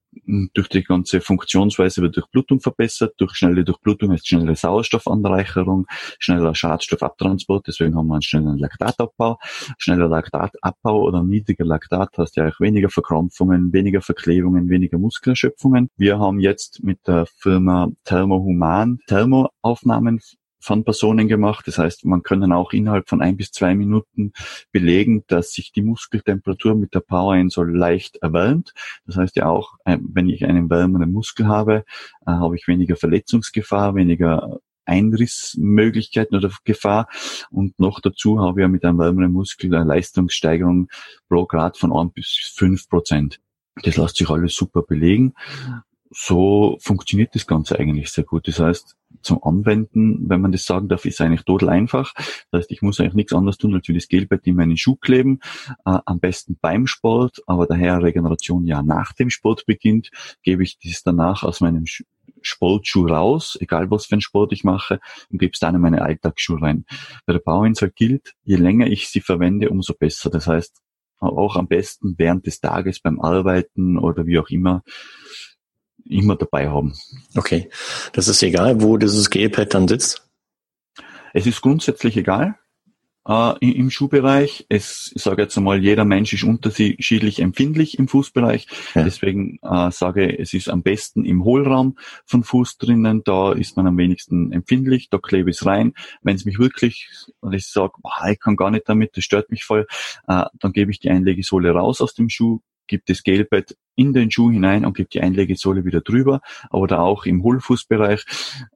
durch 0.53 0.69
die 0.69 0.84
ganze 0.84 1.19
Funktionsweise 1.19 2.01
wird 2.01 2.15
Durchblutung 2.15 2.62
verbessert, 2.62 3.15
durch 3.17 3.34
schnelle 3.36 3.65
Durchblutung 3.65 4.12
heißt 4.13 4.25
schnellere 4.25 4.55
Sauerstoffanreicherung, 4.55 5.86
schneller 6.17 6.55
Schadstoffabtransport, 6.55 7.67
deswegen 7.67 7.93
haben 7.98 8.07
wir 8.07 8.13
einen 8.13 8.22
schnellen 8.22 8.57
Laktatabbau. 8.57 9.38
Schneller 9.77 10.07
Laktatabbau 10.07 11.01
oder 11.01 11.24
niedriger 11.24 11.65
Laktat 11.65 12.17
hast 12.17 12.38
ja 12.38 12.48
auch 12.48 12.60
weniger 12.62 12.89
Verkrampfungen, 12.89 13.74
weniger 13.74 14.01
Verklebungen, 14.01 14.69
weniger 14.69 14.98
Muskelerschöpfungen. 14.98 15.89
Wir 15.98 16.19
haben 16.19 16.39
jetzt 16.39 16.81
mit 16.81 17.05
der 17.05 17.25
Firma 17.25 17.89
Thermohuman 18.05 19.00
Thermoaufnahmen 19.07 20.22
von 20.65 20.84
Personen 20.84 21.27
gemacht. 21.27 21.67
Das 21.67 21.77
heißt, 21.77 22.05
man 22.05 22.24
können 22.24 22.51
auch 22.51 22.74
innerhalb 22.74 23.07
von 23.07 23.22
ein 23.22 23.38
bis 23.38 23.51
zwei 23.51 23.75
Minuten 23.75 24.34
belegen, 24.72 25.24
dass 25.27 25.51
sich 25.51 25.72
die 25.72 25.81
Muskeltemperatur 25.81 26.75
mit 26.75 26.93
der 26.93 27.01
Power 27.01 27.36
Insole 27.36 27.77
leicht 27.77 28.17
erwärmt. 28.17 28.74
Das 29.05 29.15
heißt 29.15 29.36
ja 29.36 29.45
auch, 29.45 29.75
wenn 29.86 30.27
ich 30.29 30.45
einen 30.45 30.69
wärmeren 30.69 31.12
Muskel 31.12 31.48
habe, 31.48 31.86
äh, 32.25 32.31
habe 32.31 32.55
ich 32.55 32.67
weniger 32.67 32.95
Verletzungsgefahr, 32.95 33.95
weniger 33.95 34.60
Einrissmöglichkeiten 34.86 36.38
oder 36.38 36.51
Gefahr. 36.63 37.07
Und 37.50 37.79
noch 37.79 38.00
dazu 38.00 38.39
habe 38.39 38.60
ich 38.60 38.63
ja 38.63 38.67
mit 38.67 38.86
einem 38.86 39.00
wärmeren 39.00 39.31
Muskel 39.31 39.74
eine 39.74 39.86
Leistungssteigerung 39.86 40.89
pro 41.29 41.45
Grad 41.45 41.77
von 41.77 41.91
1 41.91 42.13
bis 42.13 42.53
5 42.55 42.89
Prozent. 42.89 43.39
Das 43.84 43.98
lässt 43.98 44.15
sich 44.15 44.29
alles 44.29 44.55
super 44.55 44.84
belegen. 44.84 45.34
So 46.12 46.77
funktioniert 46.81 47.33
das 47.33 47.47
Ganze 47.47 47.79
eigentlich 47.79 48.09
sehr 48.12 48.24
gut. 48.24 48.47
Das 48.47 48.59
heißt, 48.59 48.95
zum 49.21 49.43
Anwenden, 49.43 50.29
wenn 50.29 50.41
man 50.41 50.51
das 50.51 50.65
sagen 50.65 50.88
darf, 50.88 51.05
ist 51.05 51.19
eigentlich 51.19 51.43
total 51.43 51.69
einfach. 51.69 52.13
Das 52.51 52.62
heißt, 52.62 52.71
ich 52.71 52.81
muss 52.81 53.00
eigentlich 53.00 53.15
nichts 53.15 53.33
anderes 53.33 53.57
tun, 53.57 53.74
als 53.74 53.88
wie 53.88 53.93
das 53.93 54.07
Gelbett 54.07 54.45
in 54.45 54.55
meinen 54.55 54.77
Schuh 54.77 54.95
kleben. 54.95 55.39
Äh, 55.85 55.97
am 56.05 56.19
besten 56.19 56.57
beim 56.62 56.85
Sport, 56.85 57.41
aber 57.47 57.65
daher 57.65 58.03
Regeneration 58.03 58.65
ja 58.65 58.83
nach 58.83 59.13
dem 59.13 59.29
Sport 59.29 59.65
beginnt, 59.65 60.12
gebe 60.43 60.63
ich 60.63 60.77
das 60.79 61.01
danach 61.03 61.43
aus 61.43 61.59
meinem 61.62 61.85
Sportschuh 62.41 63.07
raus, 63.07 63.57
egal 63.59 63.89
was 63.89 64.05
für 64.05 64.13
einen 64.13 64.21
Sport 64.21 64.53
ich 64.53 64.63
mache, 64.63 65.00
und 65.31 65.39
gebe 65.39 65.53
es 65.53 65.59
dann 65.59 65.75
in 65.75 65.81
meine 65.81 66.03
Alltagsschuhe 66.03 66.62
rein. 66.62 66.85
Bei 67.25 67.33
der 67.33 67.39
Bauinsel 67.39 67.89
gilt, 67.89 68.33
je 68.43 68.57
länger 68.57 68.88
ich 68.88 69.09
sie 69.09 69.21
verwende, 69.21 69.69
umso 69.69 69.93
besser. 69.93 70.29
Das 70.29 70.47
heißt, 70.47 70.81
auch 71.19 71.55
am 71.55 71.67
besten 71.67 72.15
während 72.17 72.45
des 72.45 72.59
Tages 72.59 73.00
beim 73.00 73.19
Arbeiten 73.19 73.97
oder 73.97 74.27
wie 74.27 74.38
auch 74.38 74.50
immer 74.50 74.83
immer 76.07 76.35
dabei 76.35 76.69
haben. 76.69 76.93
Okay. 77.35 77.69
Das 78.13 78.27
ist 78.27 78.41
egal, 78.43 78.81
wo 78.81 78.97
dieses 78.97 79.29
Gelpad 79.29 79.74
dann 79.74 79.88
sitzt? 79.88 80.27
Es 81.33 81.45
ist 81.45 81.62
grundsätzlich 81.62 82.15
egal, 82.15 82.55
äh, 83.27 83.53
im 83.59 83.89
Schuhbereich. 83.89 84.65
Es, 84.69 85.12
ich 85.15 85.24
sage 85.24 85.41
jetzt 85.41 85.57
einmal, 85.57 85.83
jeder 85.83 86.05
Mensch 86.05 86.33
ist 86.33 86.43
unterschiedlich 86.43 87.39
empfindlich 87.39 87.97
im 88.00 88.07
Fußbereich. 88.07 88.67
Ja. 88.93 89.03
Deswegen 89.03 89.59
äh, 89.62 89.91
sage 89.91 90.38
es 90.39 90.53
ist 90.53 90.69
am 90.69 90.83
besten 90.83 91.25
im 91.25 91.43
Hohlraum 91.43 91.97
von 92.25 92.43
Fuß 92.43 92.77
drinnen. 92.77 93.24
Da 93.24 93.53
ist 93.53 93.77
man 93.77 93.88
am 93.88 93.97
wenigsten 93.97 94.51
empfindlich. 94.51 95.09
Da 95.09 95.17
klebe 95.17 95.50
ich 95.50 95.57
es 95.57 95.65
rein. 95.65 95.93
Wenn 96.21 96.35
es 96.35 96.45
mich 96.45 96.59
wirklich, 96.59 97.09
und 97.39 97.53
ich 97.53 97.67
sage, 97.67 97.93
ich 98.31 98.39
kann 98.39 98.55
gar 98.55 98.71
nicht 98.71 98.88
damit, 98.88 99.17
das 99.17 99.24
stört 99.24 99.50
mich 99.50 99.63
voll, 99.63 99.88
äh, 100.27 100.45
dann 100.59 100.74
gebe 100.74 100.91
ich 100.91 101.00
die 101.00 101.09
Einlegesohle 101.09 101.71
raus 101.71 102.01
aus 102.01 102.13
dem 102.13 102.29
Schuh, 102.29 102.62
gibt 102.88 103.10
das 103.10 103.24
Gelbett 103.24 103.75
in 103.96 104.13
den 104.13 104.30
Schuh 104.30 104.51
hinein 104.51 104.86
und 104.86 104.96
gibt 104.96 105.13
die 105.13 105.22
Einlegesohle 105.22 105.86
wieder 105.86 106.01
drüber, 106.01 106.42
aber 106.70 106.88
da 106.88 107.00
auch 107.00 107.25
im 107.25 107.44
Hohlfußbereich, 107.44 108.25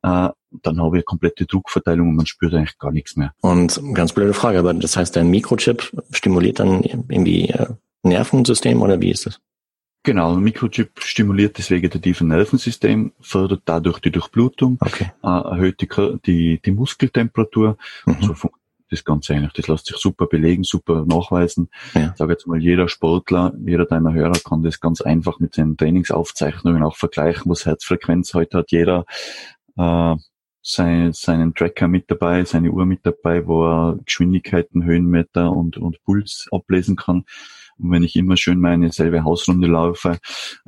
äh, 0.04 0.30
dann 0.63 0.82
habe 0.82 0.98
ich 0.98 1.00
eine 1.00 1.04
komplette 1.04 1.46
Druckverteilung 1.46 2.10
und 2.10 2.16
man 2.16 2.25
spürt 2.25 2.54
eigentlich 2.54 2.78
gar 2.78 2.92
nichts 2.92 3.16
mehr. 3.16 3.34
Und 3.42 3.82
ganz 3.94 4.13
blöde 4.13 4.34
Frage, 4.34 4.60
aber 4.60 4.74
das 4.74 4.98
heißt, 4.98 5.16
dein 5.16 5.30
Mikrochip 5.30 5.92
stimuliert 6.12 6.60
dann 6.60 6.84
irgendwie 6.84 7.50
äh, 7.50 7.68
Nervensystem 8.04 8.82
oder 8.82 9.01
wie 9.01 9.12
ist 9.12 9.25
das? 9.25 9.39
Genau, 10.04 10.34
ein 10.34 10.39
Mikrochip 10.39 11.01
stimuliert 11.04 11.60
das 11.60 11.70
vegetative 11.70 12.24
Nervensystem, 12.24 13.12
fördert 13.20 13.63
dadurch 13.66 14.00
die 14.00 14.12
Durchblutung, 14.12 14.78
okay. 14.80 15.12
äh, 15.22 15.28
erhöht 15.28 15.82
die, 15.82 15.88
die, 16.25 16.62
die 16.63 16.72
Muskeltemperatur. 16.72 17.78
Mhm. 18.06 18.22
So 18.22 18.34
das 18.89 19.03
Ganze 19.03 19.34
eigentlich. 19.34 19.53
Das 19.53 19.67
lässt 19.67 19.86
sich 19.88 19.98
super 19.98 20.27
belegen, 20.27 20.63
super 20.63 21.05
nachweisen. 21.05 21.69
Ja. 21.93 22.10
Ich 22.12 22.17
sage 22.17 22.34
jetzt 22.34 22.48
mal, 22.48 22.60
jeder 22.60 22.88
Sportler, 22.88 23.53
jeder 23.65 23.86
deiner 23.86 24.13
Hörer 24.13 24.39
kann 24.43 24.63
das 24.63 24.79
ganz 24.79 25.01
einfach 25.01 25.39
mit 25.39 25.55
seinen 25.55 25.77
Trainingsaufzeichnungen 25.77 26.84
auch 26.84 26.96
vergleichen, 26.96 27.50
was 27.51 27.65
Herzfrequenz 27.65 28.34
heute 28.34 28.60
hat. 28.60 28.72
Jeder 28.72 29.05
äh, 29.77 30.15
sein, 30.62 31.13
seinen 31.13 31.53
Tracker 31.53 31.88
mit 31.88 32.12
dabei, 32.12 32.43
seine 32.46 32.72
Uhr 32.72 32.86
mit 32.86 33.05
dabei, 33.05 33.48
wo 33.48 33.65
er 33.65 34.00
Geschwindigkeiten, 34.05 34.84
Höhenmeter 34.84 35.51
und, 35.51 35.77
und 35.77 36.03
Puls 36.03 36.48
ablesen 36.51 36.96
kann. 36.96 37.25
Und 37.79 37.91
wenn 37.91 38.03
ich 38.03 38.15
immer 38.15 38.38
schön 38.38 38.59
meine 38.59 38.91
selbe 38.91 39.24
Hausrunde 39.24 39.67
laufe, 39.67 40.19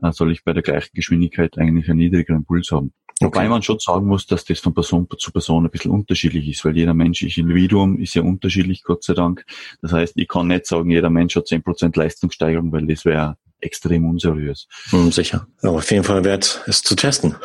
äh, 0.01 0.11
soll 0.11 0.31
ich 0.31 0.43
bei 0.43 0.53
der 0.53 0.63
gleichen 0.63 0.91
Geschwindigkeit 0.93 1.57
eigentlich 1.57 1.89
einen 1.89 1.99
niedrigeren 1.99 2.45
Puls 2.45 2.71
haben. 2.71 2.93
Wobei 3.21 3.47
man 3.47 3.61
schon 3.61 3.77
sagen 3.77 4.07
muss, 4.07 4.25
dass 4.25 4.45
das 4.45 4.59
von 4.59 4.73
Person 4.73 5.07
zu 5.17 5.31
Person 5.31 5.65
ein 5.65 5.69
bisschen 5.69 5.91
unterschiedlich 5.91 6.47
ist, 6.47 6.65
weil 6.65 6.75
jeder 6.75 6.95
Mensch 6.95 7.21
ist 7.21 7.37
Individuum, 7.37 7.99
ist 7.99 8.15
ja 8.15 8.23
unterschiedlich, 8.23 8.83
Gott 8.83 9.03
sei 9.03 9.13
Dank. 9.13 9.45
Das 9.81 9.91
heißt, 9.91 10.13
ich 10.15 10.27
kann 10.27 10.47
nicht 10.47 10.65
sagen, 10.65 10.89
jeder 10.89 11.11
Mensch 11.11 11.35
hat 11.35 11.47
zehn 11.47 11.61
Prozent 11.61 11.95
Leistungssteigerung, 11.95 12.71
weil 12.71 12.87
das 12.87 13.05
wäre 13.05 13.37
extrem 13.59 14.09
unseriös. 14.09 14.67
Sicher. 15.11 15.47
Aber 15.61 15.77
auf 15.77 15.91
jeden 15.91 16.03
Fall 16.03 16.23
wert, 16.23 16.63
es 16.65 16.81
zu 16.81 16.95
testen. 16.95 17.35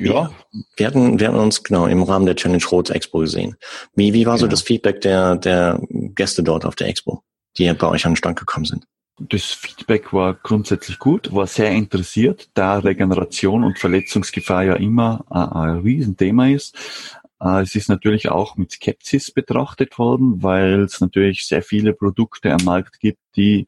Ja. 0.00 0.30
Wir 0.76 0.86
hatten, 0.86 1.20
wir 1.20 1.28
hatten 1.28 1.38
uns 1.38 1.62
genau 1.62 1.86
im 1.86 2.02
Rahmen 2.02 2.24
der 2.24 2.36
Challenge 2.36 2.64
Roads 2.72 2.90
Expo 2.90 3.18
gesehen. 3.18 3.56
Wie, 3.94 4.14
wie 4.14 4.24
war 4.24 4.38
so 4.38 4.46
das 4.46 4.62
Feedback 4.62 5.02
der, 5.02 5.36
der 5.36 5.80
Gäste 5.90 6.42
dort 6.42 6.64
auf 6.64 6.76
der 6.76 6.88
Expo, 6.88 7.22
die 7.58 7.72
bei 7.72 7.88
euch 7.88 8.06
an 8.06 8.12
den 8.12 8.16
Stand 8.16 8.38
gekommen 8.38 8.66
sind? 8.66 8.86
Das 9.18 9.44
Feedback 9.44 10.12
war 10.12 10.34
grundsätzlich 10.34 10.98
gut, 10.98 11.32
war 11.32 11.46
sehr 11.46 11.70
interessiert, 11.70 12.50
da 12.52 12.78
Regeneration 12.78 13.64
und 13.64 13.78
Verletzungsgefahr 13.78 14.64
ja 14.64 14.74
immer 14.74 15.24
ein, 15.30 15.48
ein 15.52 15.78
Riesenthema 15.78 16.48
ist. 16.48 16.76
Äh, 17.40 17.62
es 17.62 17.74
ist 17.74 17.88
natürlich 17.88 18.28
auch 18.28 18.56
mit 18.56 18.72
Skepsis 18.72 19.30
betrachtet 19.30 19.98
worden, 19.98 20.42
weil 20.42 20.82
es 20.82 21.00
natürlich 21.00 21.46
sehr 21.46 21.62
viele 21.62 21.94
Produkte 21.94 22.52
am 22.52 22.64
Markt 22.64 23.00
gibt, 23.00 23.20
die 23.36 23.66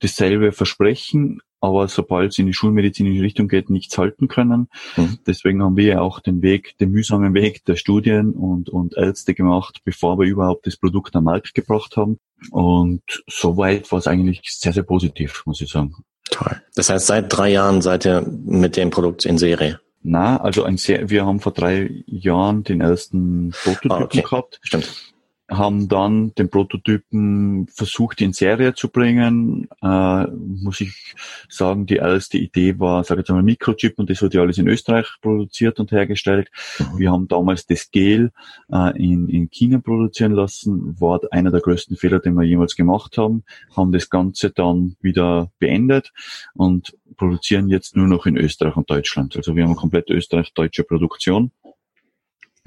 dasselbe 0.00 0.52
versprechen, 0.52 1.40
aber 1.60 1.88
sobald 1.88 2.32
es 2.32 2.38
in 2.38 2.46
die 2.46 2.52
schulmedizinische 2.52 3.22
Richtung 3.22 3.48
geht, 3.48 3.70
nichts 3.70 3.96
halten 3.98 4.28
können. 4.28 4.68
Mhm. 4.96 5.18
Deswegen 5.26 5.62
haben 5.62 5.76
wir 5.76 5.84
ja 5.84 6.00
auch 6.00 6.20
den 6.20 6.42
Weg, 6.42 6.76
den 6.78 6.90
mühsamen 6.90 7.34
Weg 7.34 7.64
der 7.64 7.76
Studien 7.76 8.32
und, 8.32 8.68
und 8.68 8.96
Ärzte 8.96 9.34
gemacht, 9.34 9.80
bevor 9.84 10.18
wir 10.18 10.26
überhaupt 10.26 10.66
das 10.66 10.76
Produkt 10.76 11.16
am 11.16 11.24
Markt 11.24 11.54
gebracht 11.54 11.96
haben. 11.96 12.18
Und 12.50 13.02
soweit 13.26 13.90
war 13.90 13.98
es 13.98 14.06
eigentlich 14.06 14.42
sehr, 14.44 14.72
sehr 14.72 14.84
positiv, 14.84 15.42
muss 15.46 15.60
ich 15.60 15.70
sagen. 15.70 15.94
Toll. 16.30 16.60
Das 16.74 16.90
heißt, 16.90 17.06
seit 17.06 17.36
drei 17.36 17.50
Jahren 17.50 17.82
seid 17.82 18.04
ihr 18.04 18.20
mit 18.20 18.76
dem 18.76 18.90
Produkt 18.90 19.24
in 19.24 19.38
Serie? 19.38 19.80
Na, 20.02 20.40
also 20.40 20.62
ein 20.62 20.76
sehr, 20.76 21.10
wir 21.10 21.26
haben 21.26 21.40
vor 21.40 21.52
drei 21.52 22.04
Jahren 22.06 22.62
den 22.62 22.80
ersten 22.80 23.50
Prototypen 23.50 23.92
ah, 23.92 24.04
okay. 24.04 24.22
gehabt. 24.22 24.60
Stimmt 24.62 25.12
haben 25.50 25.88
dann 25.88 26.34
den 26.34 26.50
Prototypen 26.50 27.68
versucht 27.68 28.20
in 28.20 28.32
Serie 28.32 28.74
zu 28.74 28.88
bringen. 28.90 29.68
Äh, 29.82 30.26
muss 30.26 30.80
ich 30.80 31.14
sagen, 31.48 31.86
die 31.86 31.96
erste 31.96 32.36
Idee 32.36 32.78
war, 32.78 33.02
sage 33.02 33.20
ich 33.22 33.28
jetzt 33.28 33.34
mal, 33.34 33.42
Mikrochip 33.42 33.98
und 33.98 34.10
das 34.10 34.20
wurde 34.20 34.36
ja 34.36 34.42
alles 34.42 34.58
in 34.58 34.68
Österreich 34.68 35.06
produziert 35.22 35.80
und 35.80 35.90
hergestellt. 35.90 36.50
Mhm. 36.78 36.98
Wir 36.98 37.12
haben 37.12 37.28
damals 37.28 37.66
das 37.66 37.90
Gel 37.90 38.30
äh, 38.70 38.96
in, 38.98 39.28
in 39.28 39.48
China 39.50 39.78
produzieren 39.78 40.32
lassen, 40.32 41.00
war 41.00 41.20
einer 41.30 41.50
der 41.50 41.60
größten 41.60 41.96
Fehler, 41.96 42.20
den 42.20 42.34
wir 42.34 42.44
jemals 42.44 42.76
gemacht 42.76 43.16
haben, 43.16 43.44
haben 43.74 43.92
das 43.92 44.10
Ganze 44.10 44.50
dann 44.50 44.96
wieder 45.00 45.50
beendet 45.58 46.12
und 46.54 46.94
produzieren 47.16 47.68
jetzt 47.68 47.96
nur 47.96 48.06
noch 48.06 48.26
in 48.26 48.36
Österreich 48.36 48.76
und 48.76 48.90
Deutschland. 48.90 49.36
Also 49.36 49.56
wir 49.56 49.62
haben 49.62 49.70
eine 49.70 49.80
komplett 49.80 50.10
österreich-deutsche 50.10 50.84
Produktion 50.84 51.52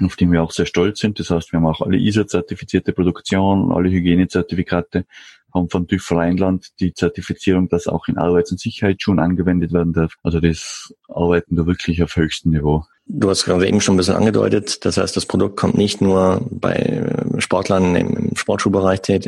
auf 0.06 0.16
die 0.16 0.32
wir 0.32 0.44
auch 0.44 0.52
sehr 0.52 0.66
stolz 0.66 1.00
sind. 1.00 1.20
Das 1.20 1.30
heißt, 1.30 1.52
wir 1.52 1.58
haben 1.58 1.68
auch 1.68 1.82
alle 1.82 1.98
ISO-zertifizierte 1.98 2.94
Produktion, 2.94 3.72
alle 3.72 3.90
Hygienezertifikate, 3.90 5.06
haben 5.54 5.70
von 5.70 5.88
TÜV 5.88 6.12
Rheinland 6.12 6.68
die 6.80 6.94
Zertifizierung, 6.94 7.70
dass 7.70 7.88
auch 7.88 8.08
in 8.08 8.18
Arbeits- 8.18 8.52
und 8.52 8.60
Sicherheitsschuhen 8.60 9.20
angewendet 9.20 9.74
werden 9.74 9.94
darf. 9.94 10.14
Also 10.24 10.40
das 10.40 10.94
arbeiten 11.10 11.56
da 11.56 11.66
wirklich 11.66 12.02
auf 12.04 12.16
höchstem 12.16 12.52
Niveau. 12.52 12.86
Du 13.06 13.30
hast 13.30 13.44
gerade 13.44 13.68
eben 13.68 13.82
schon 13.82 13.96
ein 13.96 13.98
bisschen 13.98 14.16
angedeutet, 14.16 14.86
das 14.86 14.98
heißt, 14.98 15.18
das 15.18 15.26
Produkt 15.26 15.58
kommt 15.58 15.78
nicht 15.78 16.00
nur 16.02 16.48
bei 16.50 17.04
Sportlern 17.40 17.96
im 17.96 18.36
Sportschuhbereich 18.36 19.02
äh, 19.10 19.20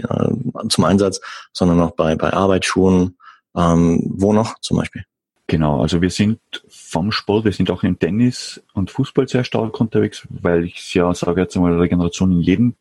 zum 0.70 0.84
Einsatz, 0.86 1.20
sondern 1.52 1.82
auch 1.82 1.92
bei, 1.92 2.16
bei 2.16 2.32
Arbeitsschuhen. 2.32 3.18
Ähm, 3.56 4.02
wo 4.16 4.34
noch 4.34 4.58
zum 4.62 4.78
Beispiel? 4.78 5.04
Genau, 5.48 5.82
also 5.82 6.02
wir 6.02 6.10
sind 6.10 6.40
vom 6.70 7.12
Sport, 7.12 7.46
wir 7.46 7.52
sind 7.52 7.70
auch 7.70 7.84
im 7.84 8.00
Tennis 8.00 8.64
und 8.74 8.92
Fußball 8.92 9.28
sehr 9.28 9.44
stark 9.44 9.80
unterwegs, 9.80 10.26
weil 10.30 10.64
ich 10.64 10.94
ja 10.94 11.14
sage 11.14 11.42
jetzt 11.42 11.56
einmal 11.56 11.78
Regeneration 11.80 12.32
in 12.32 12.40
jedem 12.40 12.76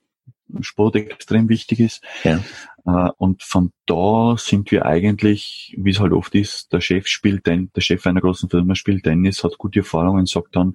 Sport 0.60 0.96
extrem 0.96 1.48
wichtig 1.48 1.80
ist. 1.80 2.02
Ja. 2.24 2.40
Äh, 2.86 3.10
und 3.16 3.42
von 3.42 3.72
da 3.86 4.36
sind 4.38 4.70
wir 4.70 4.86
eigentlich, 4.86 5.74
wie 5.78 5.90
es 5.90 6.00
halt 6.00 6.12
oft 6.12 6.34
ist, 6.34 6.72
der 6.72 6.80
Chef 6.80 7.06
spielt, 7.06 7.46
der 7.46 7.68
Chef 7.78 8.06
einer 8.06 8.20
großen 8.20 8.48
Firma 8.48 8.74
spielt 8.74 9.04
Tennis, 9.04 9.44
hat 9.44 9.58
gute 9.58 9.80
Erfahrungen, 9.80 10.26
sagt 10.26 10.56
dann, 10.56 10.74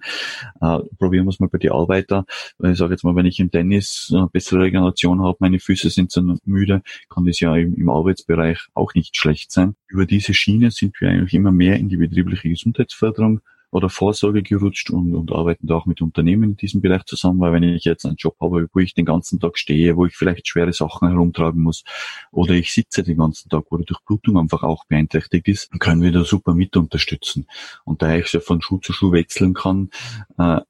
äh, 0.61 0.79
probieren 0.97 1.25
wir 1.25 1.29
es 1.31 1.39
mal 1.39 1.49
bei 1.49 1.57
den 1.57 1.71
Arbeiter. 1.71 2.25
Ich 2.63 2.77
sage 2.77 2.93
jetzt 2.93 3.03
mal, 3.03 3.15
wenn 3.15 3.25
ich 3.25 3.39
im 3.39 3.51
Tennis 3.51 4.11
eine 4.13 4.27
bessere 4.27 4.61
Regeneration 4.61 5.21
habe, 5.21 5.37
meine 5.39 5.59
Füße 5.59 5.89
sind 5.89 6.11
so 6.11 6.21
müde, 6.45 6.81
kann 7.09 7.25
das 7.25 7.39
ja 7.39 7.55
im, 7.55 7.75
im 7.75 7.89
Arbeitsbereich 7.89 8.59
auch 8.73 8.93
nicht 8.93 9.17
schlecht 9.17 9.51
sein. 9.51 9.75
Über 9.87 10.05
diese 10.05 10.33
Schiene 10.33 10.71
sind 10.71 10.99
wir 11.01 11.09
eigentlich 11.09 11.33
immer 11.33 11.51
mehr 11.51 11.77
in 11.77 11.89
die 11.89 11.97
betriebliche 11.97 12.49
Gesundheitsförderung 12.49 13.41
oder 13.71 13.89
Vorsorge 13.89 14.43
gerutscht 14.43 14.89
und, 14.89 15.13
und 15.13 15.31
arbeiten 15.31 15.67
da 15.67 15.75
auch 15.75 15.85
mit 15.85 16.01
Unternehmen 16.01 16.51
in 16.51 16.57
diesem 16.57 16.81
Bereich 16.81 17.03
zusammen, 17.05 17.39
weil 17.39 17.53
wenn 17.53 17.63
ich 17.63 17.83
jetzt 17.83 18.05
einen 18.05 18.15
Job 18.15 18.35
habe, 18.39 18.69
wo 18.73 18.79
ich 18.79 18.93
den 18.93 19.05
ganzen 19.05 19.39
Tag 19.39 19.57
stehe, 19.57 19.97
wo 19.97 20.05
ich 20.05 20.15
vielleicht 20.15 20.47
schwere 20.47 20.73
Sachen 20.73 21.09
herumtragen 21.09 21.61
muss 21.61 21.83
oder 22.31 22.53
ich 22.53 22.71
sitze 22.71 23.03
den 23.03 23.17
ganzen 23.17 23.49
Tag, 23.49 23.65
wo 23.69 23.77
die 23.77 23.85
Durchblutung 23.85 24.37
einfach 24.37 24.63
auch 24.63 24.85
beeinträchtigt 24.85 25.47
ist, 25.47 25.79
können 25.79 26.01
wir 26.01 26.11
da 26.11 26.23
super 26.23 26.53
mit 26.53 26.77
unterstützen. 26.77 27.47
Und 27.83 28.01
da 28.01 28.15
ich 28.15 28.27
so 28.27 28.39
von 28.39 28.61
Schuh 28.61 28.77
zu 28.77 28.93
Schuh 28.93 29.11
wechseln 29.11 29.53
kann, 29.53 29.89
äh, 30.37 30.61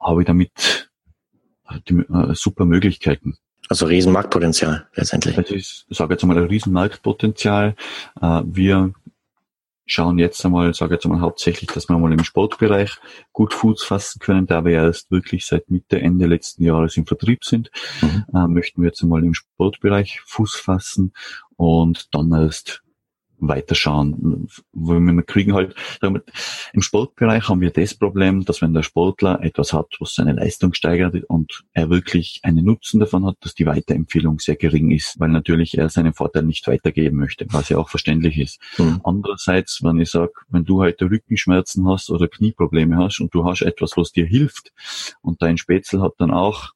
habe 0.00 0.22
ich 0.22 0.26
damit 0.26 0.50
die, 1.88 1.94
äh, 1.94 2.34
super 2.34 2.64
Möglichkeiten. 2.64 3.36
Also 3.68 3.86
Riesenmarktpotenzial 3.86 4.86
letztendlich. 4.94 5.36
Also 5.36 5.54
ich 5.54 5.84
sage 5.90 6.14
jetzt 6.14 6.24
mal 6.24 6.38
ein 6.38 6.44
Riesenmarktpotenzial. 6.44 7.74
Äh, 8.20 8.42
wir 8.44 8.92
schauen 9.86 10.18
jetzt 10.18 10.44
einmal, 10.44 10.74
sage 10.74 10.94
jetzt 10.94 11.06
einmal 11.06 11.20
hauptsächlich, 11.20 11.70
dass 11.70 11.88
wir 11.88 11.98
mal 11.98 12.12
im 12.12 12.24
Sportbereich 12.24 12.98
gut 13.32 13.54
Fuß 13.54 13.84
fassen 13.84 14.18
können, 14.18 14.46
da 14.46 14.64
wir 14.64 14.72
ja 14.72 14.84
erst 14.84 15.10
wirklich 15.10 15.46
seit 15.46 15.70
Mitte, 15.70 16.00
Ende 16.00 16.26
letzten 16.26 16.64
Jahres 16.64 16.96
im 16.96 17.06
Vertrieb 17.06 17.44
sind, 17.44 17.70
mhm. 18.02 18.24
äh, 18.34 18.48
möchten 18.48 18.82
wir 18.82 18.88
jetzt 18.88 19.02
einmal 19.02 19.24
im 19.24 19.34
Sportbereich 19.34 20.20
Fuß 20.26 20.56
fassen 20.56 21.12
und 21.56 22.14
dann 22.14 22.32
erst 22.32 22.82
weiterschauen. 23.38 24.48
Wir 24.72 25.22
kriegen 25.22 25.54
halt, 25.54 25.74
wir, 26.00 26.22
im 26.72 26.82
Sportbereich 26.82 27.48
haben 27.48 27.60
wir 27.60 27.70
das 27.70 27.94
Problem, 27.94 28.44
dass 28.44 28.62
wenn 28.62 28.74
der 28.74 28.82
Sportler 28.82 29.42
etwas 29.42 29.72
hat, 29.72 29.96
was 30.00 30.14
seine 30.14 30.32
Leistung 30.32 30.74
steigert 30.74 31.16
und 31.28 31.64
er 31.72 31.90
wirklich 31.90 32.40
einen 32.42 32.64
Nutzen 32.64 33.00
davon 33.00 33.26
hat, 33.26 33.36
dass 33.40 33.54
die 33.54 33.66
Weiterempfehlung 33.66 34.38
sehr 34.38 34.56
gering 34.56 34.90
ist, 34.90 35.18
weil 35.20 35.28
natürlich 35.28 35.76
er 35.76 35.88
seinen 35.88 36.14
Vorteil 36.14 36.42
nicht 36.42 36.66
weitergeben 36.66 37.16
möchte, 37.16 37.46
was 37.50 37.68
ja 37.68 37.78
auch 37.78 37.88
verständlich 37.88 38.38
ist. 38.38 38.60
Mhm. 38.78 39.00
Andererseits, 39.04 39.82
wenn 39.82 39.98
ich 40.00 40.10
sage, 40.10 40.32
wenn 40.48 40.64
du 40.64 40.80
heute 40.80 41.10
Rückenschmerzen 41.10 41.88
hast 41.88 42.10
oder 42.10 42.28
Knieprobleme 42.28 42.96
hast 42.96 43.20
und 43.20 43.34
du 43.34 43.44
hast 43.44 43.62
etwas, 43.62 43.96
was 43.96 44.12
dir 44.12 44.26
hilft 44.26 44.72
und 45.22 45.42
dein 45.42 45.58
Spätzle 45.58 46.00
hat 46.00 46.14
dann 46.18 46.30
auch 46.30 46.70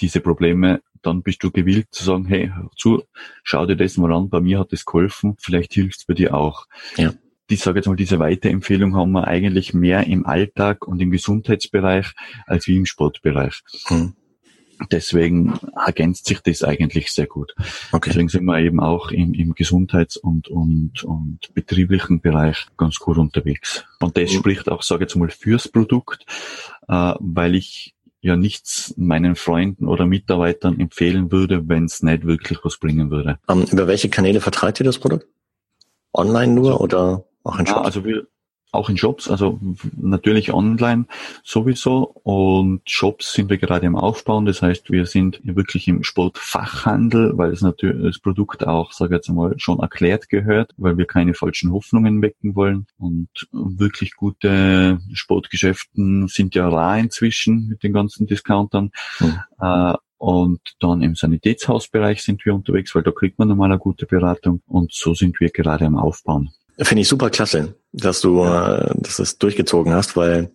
diese 0.00 0.20
Probleme, 0.20 0.82
dann 1.06 1.22
bist 1.22 1.42
du 1.42 1.50
gewillt 1.50 1.88
zu 1.90 2.04
sagen, 2.04 2.26
hey, 2.26 2.52
zu, 2.76 3.02
schau 3.42 3.66
dir 3.66 3.76
das 3.76 3.96
mal 3.96 4.12
an, 4.12 4.28
bei 4.28 4.40
mir 4.40 4.58
hat 4.58 4.72
es 4.72 4.84
geholfen, 4.84 5.36
vielleicht 5.38 5.74
hilft 5.74 6.00
es 6.00 6.04
bei 6.04 6.14
dir 6.14 6.34
auch. 6.34 6.66
Ja. 6.96 7.12
die 7.50 7.56
sage 7.56 7.78
jetzt 7.78 7.86
mal, 7.86 7.96
diese 7.96 8.18
Weiterempfehlung 8.18 8.96
haben 8.96 9.12
wir 9.12 9.26
eigentlich 9.26 9.74
mehr 9.74 10.06
im 10.06 10.26
Alltag 10.26 10.86
und 10.86 11.00
im 11.00 11.10
Gesundheitsbereich 11.10 12.12
als 12.46 12.66
wie 12.66 12.76
im 12.76 12.86
Sportbereich. 12.86 13.62
Mhm. 13.90 14.14
Deswegen 14.90 15.58
ergänzt 15.86 16.26
sich 16.26 16.40
das 16.40 16.62
eigentlich 16.62 17.12
sehr 17.12 17.26
gut. 17.26 17.54
Okay. 17.92 18.10
Deswegen 18.10 18.28
sind 18.28 18.44
wir 18.44 18.58
eben 18.58 18.80
auch 18.80 19.10
im, 19.10 19.34
im 19.34 19.54
Gesundheits- 19.54 20.16
und, 20.16 20.48
und, 20.48 21.04
und 21.04 21.38
betrieblichen 21.54 22.20
Bereich 22.20 22.66
ganz 22.76 22.96
gut 22.96 23.18
unterwegs. 23.18 23.84
Und 24.00 24.16
das 24.16 24.32
mhm. 24.32 24.38
spricht 24.38 24.68
auch, 24.68 24.82
sage 24.82 25.04
ich 25.04 25.10
jetzt 25.10 25.16
mal, 25.16 25.30
fürs 25.30 25.68
Produkt, 25.68 26.26
äh, 26.88 27.14
weil 27.20 27.54
ich 27.54 27.94
ja 28.24 28.36
nichts 28.36 28.94
meinen 28.96 29.36
Freunden 29.36 29.86
oder 29.86 30.06
Mitarbeitern 30.06 30.80
empfehlen 30.80 31.30
würde, 31.30 31.68
wenn 31.68 31.84
es 31.84 32.02
nicht 32.02 32.24
wirklich 32.24 32.58
was 32.64 32.78
bringen 32.78 33.10
würde. 33.10 33.38
Um, 33.46 33.60
ähm, 33.60 33.68
über 33.70 33.86
welche 33.86 34.08
Kanäle 34.08 34.40
vertreibt 34.40 34.80
ihr 34.80 34.84
das 34.84 34.98
Produkt? 34.98 35.26
Online 36.14 36.52
nur 36.52 36.72
also, 36.72 36.84
oder 36.84 37.24
auch 37.42 37.58
in 37.58 37.66
Shops? 37.66 37.78
Ja, 37.78 37.84
also 37.84 38.04
wir, 38.04 38.26
auch 38.74 38.88
in 38.88 38.96
Shops, 38.96 39.30
also 39.30 39.58
natürlich 39.96 40.52
online 40.52 41.06
sowieso 41.42 42.14
und 42.22 42.82
Shops 42.84 43.32
sind 43.32 43.50
wir 43.50 43.58
gerade 43.58 43.86
im 43.86 43.96
Aufbauen. 43.96 44.46
Das 44.46 44.62
heißt, 44.62 44.90
wir 44.90 45.06
sind 45.06 45.40
wirklich 45.44 45.88
im 45.88 46.02
Sportfachhandel, 46.02 47.36
weil 47.36 47.52
es 47.52 47.62
natürlich 47.62 48.02
das 48.02 48.18
Produkt 48.18 48.66
auch, 48.66 48.92
sage 48.92 49.14
ich 49.14 49.18
jetzt 49.18 49.28
mal, 49.30 49.54
schon 49.58 49.80
erklärt 49.80 50.28
gehört, 50.28 50.72
weil 50.76 50.96
wir 50.96 51.06
keine 51.06 51.34
falschen 51.34 51.72
Hoffnungen 51.72 52.20
wecken 52.22 52.54
wollen. 52.54 52.86
Und 52.98 53.28
wirklich 53.52 54.14
gute 54.16 54.98
Sportgeschäften 55.12 56.28
sind 56.28 56.54
ja 56.54 56.68
rar 56.68 56.98
inzwischen 56.98 57.68
mit 57.68 57.82
den 57.82 57.92
ganzen 57.92 58.26
Discountern. 58.26 58.90
Mhm. 59.20 59.38
Äh, 59.60 59.94
und 60.16 60.60
dann 60.80 61.02
im 61.02 61.16
Sanitätshausbereich 61.16 62.22
sind 62.22 62.46
wir 62.46 62.54
unterwegs, 62.54 62.94
weil 62.94 63.02
da 63.02 63.10
kriegt 63.10 63.38
man 63.38 63.48
normal 63.48 63.72
eine 63.72 63.78
gute 63.78 64.06
Beratung. 64.06 64.62
Und 64.66 64.92
so 64.92 65.12
sind 65.12 65.38
wir 65.38 65.50
gerade 65.50 65.84
am 65.84 65.98
Aufbauen. 65.98 66.50
Finde 66.80 67.02
ich 67.02 67.08
super 67.08 67.30
klasse, 67.30 67.76
dass 67.92 68.20
du 68.20 68.42
äh, 68.44 68.92
dass 68.96 69.18
es 69.18 69.38
durchgezogen 69.38 69.92
hast, 69.92 70.16
weil 70.16 70.52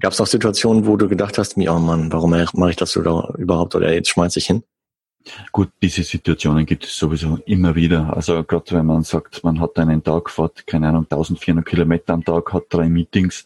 gab 0.00 0.12
es 0.12 0.20
auch 0.20 0.26
Situationen, 0.26 0.86
wo 0.86 0.96
du 0.96 1.08
gedacht 1.08 1.38
hast, 1.38 1.56
oh 1.56 1.78
Mann, 1.78 2.12
warum 2.12 2.30
mache 2.30 2.70
ich 2.70 2.76
das 2.76 2.96
überhaupt 2.96 3.74
oder 3.74 3.92
jetzt 3.92 4.08
schmeiß 4.08 4.36
ich 4.36 4.46
hin? 4.46 4.62
Gut, 5.52 5.68
diese 5.82 6.02
Situationen 6.02 6.64
gibt 6.64 6.84
es 6.84 6.96
sowieso 6.96 7.38
immer 7.44 7.74
wieder. 7.74 8.16
Also 8.16 8.42
gerade 8.42 8.72
wenn 8.72 8.86
man 8.86 9.02
sagt, 9.02 9.44
man 9.44 9.60
hat 9.60 9.78
einen 9.78 10.02
Tag, 10.02 10.30
fährt, 10.30 10.66
keine 10.66 10.88
Ahnung, 10.88 11.04
1400 11.10 11.66
Kilometer 11.66 12.14
am 12.14 12.24
Tag, 12.24 12.52
hat 12.54 12.64
drei 12.70 12.88
Meetings 12.88 13.44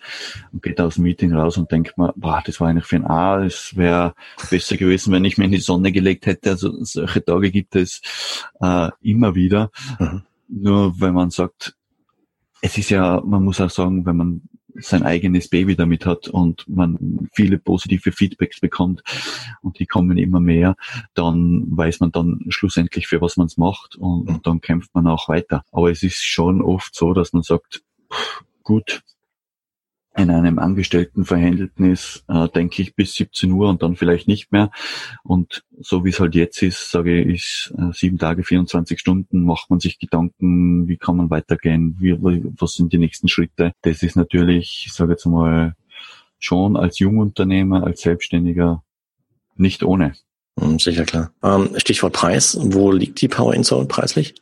und 0.52 0.62
geht 0.62 0.80
aus 0.80 0.94
dem 0.94 1.04
Meeting 1.04 1.32
raus 1.34 1.56
und 1.56 1.72
denkt 1.72 1.98
man, 1.98 2.12
boah, 2.14 2.42
das 2.46 2.60
war 2.60 2.68
eigentlich 2.68 2.84
für 2.84 2.96
ein 2.96 3.06
A, 3.06 3.44
es 3.44 3.76
wäre 3.76 4.14
besser 4.50 4.76
gewesen, 4.76 5.12
wenn 5.12 5.24
ich 5.24 5.36
mir 5.36 5.46
in 5.46 5.52
die 5.52 5.58
Sonne 5.58 5.90
gelegt 5.90 6.26
hätte. 6.26 6.50
Also 6.50 6.72
solche 6.84 7.24
Tage 7.24 7.50
gibt 7.50 7.74
es 7.74 8.00
äh, 8.60 8.90
immer 9.02 9.34
wieder. 9.34 9.72
Mhm. 9.98 10.22
Nur 10.46 11.00
wenn 11.00 11.14
man 11.14 11.30
sagt, 11.30 11.74
es 12.64 12.78
ist 12.78 12.88
ja, 12.88 13.20
man 13.22 13.44
muss 13.44 13.60
auch 13.60 13.68
sagen, 13.68 14.06
wenn 14.06 14.16
man 14.16 14.42
sein 14.76 15.02
eigenes 15.02 15.50
Baby 15.50 15.76
damit 15.76 16.06
hat 16.06 16.28
und 16.28 16.66
man 16.66 17.28
viele 17.34 17.58
positive 17.58 18.10
Feedbacks 18.10 18.58
bekommt 18.58 19.02
und 19.60 19.78
die 19.78 19.84
kommen 19.84 20.16
immer 20.16 20.40
mehr, 20.40 20.74
dann 21.12 21.66
weiß 21.68 22.00
man 22.00 22.10
dann 22.10 22.46
schlussendlich, 22.48 23.06
für 23.06 23.20
was 23.20 23.36
man 23.36 23.48
es 23.48 23.58
macht 23.58 23.96
und, 23.96 24.28
und, 24.28 24.46
dann 24.46 24.62
kämpft 24.62 24.94
man 24.94 25.06
auch 25.06 25.28
weiter. 25.28 25.62
Aber 25.72 25.90
es 25.90 26.02
ist 26.02 26.24
schon 26.24 26.62
oft 26.62 26.94
so, 26.94 27.12
dass 27.12 27.34
man 27.34 27.42
sagt, 27.42 27.82
gut, 28.62 29.02
in 30.16 30.30
einem 30.30 30.58
Angestelltenverhältnis, 30.58 32.24
äh, 32.28 32.48
denke 32.48 32.82
ich, 32.82 32.94
bis 32.94 33.14
17 33.14 33.50
Uhr 33.50 33.68
und 33.68 33.82
dann 33.82 33.96
vielleicht 33.96 34.28
nicht 34.28 34.52
mehr. 34.52 34.70
Und 35.24 35.64
so 35.80 36.04
wie 36.04 36.10
es 36.10 36.20
halt 36.20 36.34
jetzt 36.34 36.62
ist, 36.62 36.90
sage 36.90 37.20
ich, 37.20 37.72
äh, 37.76 37.92
sieben 37.92 38.18
Tage, 38.18 38.44
24 38.44 38.98
Stunden, 38.98 39.44
macht 39.44 39.70
man 39.70 39.80
sich 39.80 39.98
Gedanken, 39.98 40.86
wie 40.86 40.96
kann 40.96 41.16
man 41.16 41.30
weitergehen, 41.30 41.96
wie, 41.98 42.16
was 42.58 42.74
sind 42.74 42.92
die 42.92 42.98
nächsten 42.98 43.28
Schritte. 43.28 43.72
Das 43.82 44.02
ist 44.02 44.16
natürlich, 44.16 44.84
ich 44.86 44.92
sage 44.92 45.12
jetzt 45.12 45.26
mal, 45.26 45.74
schon 46.38 46.76
als 46.76 46.98
Jungunternehmer, 46.98 47.84
als 47.84 48.02
Selbstständiger 48.02 48.82
nicht 49.56 49.82
ohne. 49.82 50.14
Hm, 50.60 50.78
sicher 50.78 51.04
klar. 51.04 51.32
Ähm, 51.42 51.70
Stichwort 51.76 52.12
Preis. 52.12 52.56
Wo 52.60 52.92
liegt 52.92 53.20
die 53.20 53.28
Power 53.28 53.54
Insole 53.54 53.86
preislich? 53.86 54.34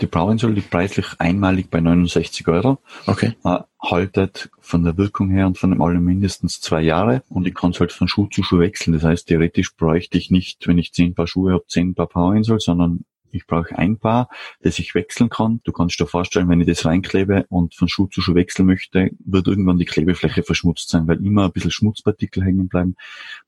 Die 0.00 0.06
Brauinsel 0.06 0.52
liegt 0.52 0.70
preislich 0.70 1.06
einmalig 1.18 1.70
bei 1.70 1.80
69 1.80 2.46
Euro. 2.48 2.78
Okay. 3.06 3.34
Äh, 3.44 3.60
haltet 3.80 4.50
von 4.60 4.84
der 4.84 4.98
Wirkung 4.98 5.30
her 5.30 5.46
und 5.46 5.58
von 5.58 5.70
dem 5.70 5.80
allem 5.80 6.04
mindestens 6.04 6.60
zwei 6.60 6.82
Jahre 6.82 7.22
und 7.28 7.46
ich 7.46 7.54
kann 7.54 7.70
es 7.70 7.80
halt 7.80 7.92
von 7.92 8.08
Schuh 8.08 8.26
zu 8.26 8.42
Schuh 8.42 8.58
wechseln. 8.58 8.92
Das 8.92 9.04
heißt, 9.04 9.28
theoretisch 9.28 9.74
bräuchte 9.74 10.18
ich 10.18 10.30
nicht, 10.30 10.66
wenn 10.66 10.78
ich 10.78 10.92
zehn 10.92 11.14
Paar 11.14 11.26
Schuhe 11.26 11.52
habe, 11.52 11.64
zehn 11.66 11.94
Paar 11.94 12.08
Powerinsel, 12.08 12.60
sondern 12.60 13.04
ich 13.32 13.46
brauche 13.46 13.76
ein 13.76 13.98
Paar, 13.98 14.28
das 14.60 14.78
ich 14.78 14.94
wechseln 14.94 15.28
kann. 15.28 15.60
Du 15.64 15.72
kannst 15.72 15.98
dir 16.00 16.06
vorstellen, 16.06 16.48
wenn 16.48 16.60
ich 16.60 16.66
das 16.66 16.84
reinklebe 16.84 17.46
und 17.48 17.74
von 17.74 17.88
Schuh 17.88 18.06
zu 18.06 18.20
Schuh 18.20 18.34
wechseln 18.34 18.66
möchte, 18.66 19.10
wird 19.24 19.46
irgendwann 19.46 19.78
die 19.78 19.84
Klebefläche 19.84 20.42
verschmutzt 20.42 20.88
sein, 20.88 21.06
weil 21.06 21.24
immer 21.24 21.46
ein 21.46 21.52
bisschen 21.52 21.70
Schmutzpartikel 21.70 22.44
hängen 22.44 22.68
bleiben. 22.68 22.96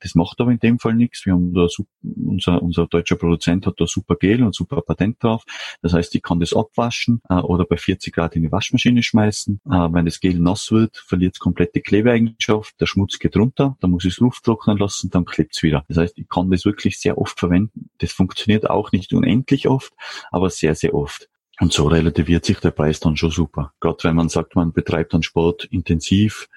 Das 0.00 0.14
macht 0.14 0.40
aber 0.40 0.50
in 0.50 0.58
dem 0.58 0.78
Fall 0.78 0.94
nichts. 0.94 1.24
Wir 1.26 1.34
haben 1.34 1.54
da 1.54 1.68
unser, 2.02 2.62
unser 2.62 2.86
deutscher 2.86 3.16
Produzent 3.16 3.66
hat 3.66 3.74
da 3.78 3.86
super 3.86 4.16
Gel 4.16 4.42
und 4.42 4.54
super 4.54 4.80
Patent 4.82 5.22
drauf. 5.22 5.44
Das 5.82 5.92
heißt, 5.92 6.14
ich 6.14 6.22
kann 6.22 6.40
das 6.40 6.54
abwaschen 6.54 7.20
äh, 7.28 7.34
oder 7.34 7.64
bei 7.64 7.76
40 7.76 8.14
Grad 8.14 8.36
in 8.36 8.42
die 8.42 8.52
Waschmaschine 8.52 9.02
schmeißen. 9.02 9.60
Äh, 9.66 9.70
wenn 9.70 10.04
das 10.04 10.20
Gel 10.20 10.38
nass 10.38 10.70
wird, 10.70 10.96
verliert 10.96 11.34
es 11.34 11.38
komplette 11.38 11.80
Klebeeigenschaft. 11.80 12.80
Der 12.80 12.86
Schmutz 12.86 13.18
geht 13.18 13.36
runter, 13.36 13.76
dann 13.80 13.90
muss 13.90 14.04
ich 14.04 14.14
es 14.14 14.20
Luft 14.20 14.44
trocknen 14.44 14.78
lassen, 14.78 15.10
dann 15.10 15.24
klebt 15.24 15.56
es 15.56 15.62
wieder. 15.62 15.84
Das 15.88 15.98
heißt, 15.98 16.18
ich 16.18 16.28
kann 16.28 16.50
das 16.50 16.64
wirklich 16.64 16.98
sehr 16.98 17.18
oft 17.18 17.38
verwenden. 17.38 17.90
Das 17.98 18.12
funktioniert 18.12 18.68
auch 18.68 18.92
nicht 18.92 19.12
unendlich 19.12 19.67
oft, 19.68 19.92
aber 20.30 20.50
sehr, 20.50 20.74
sehr 20.74 20.94
oft. 20.94 21.28
Und 21.60 21.72
so 21.72 21.88
relativiert 21.88 22.44
sich 22.44 22.60
der 22.60 22.70
Preis 22.70 23.00
dann 23.00 23.16
schon 23.16 23.30
super. 23.30 23.72
Gerade 23.80 24.04
wenn 24.04 24.14
man 24.14 24.28
sagt, 24.28 24.54
man 24.54 24.72
betreibt 24.72 25.12
dann 25.12 25.22
Sport 25.22 25.64
intensiv 25.64 26.48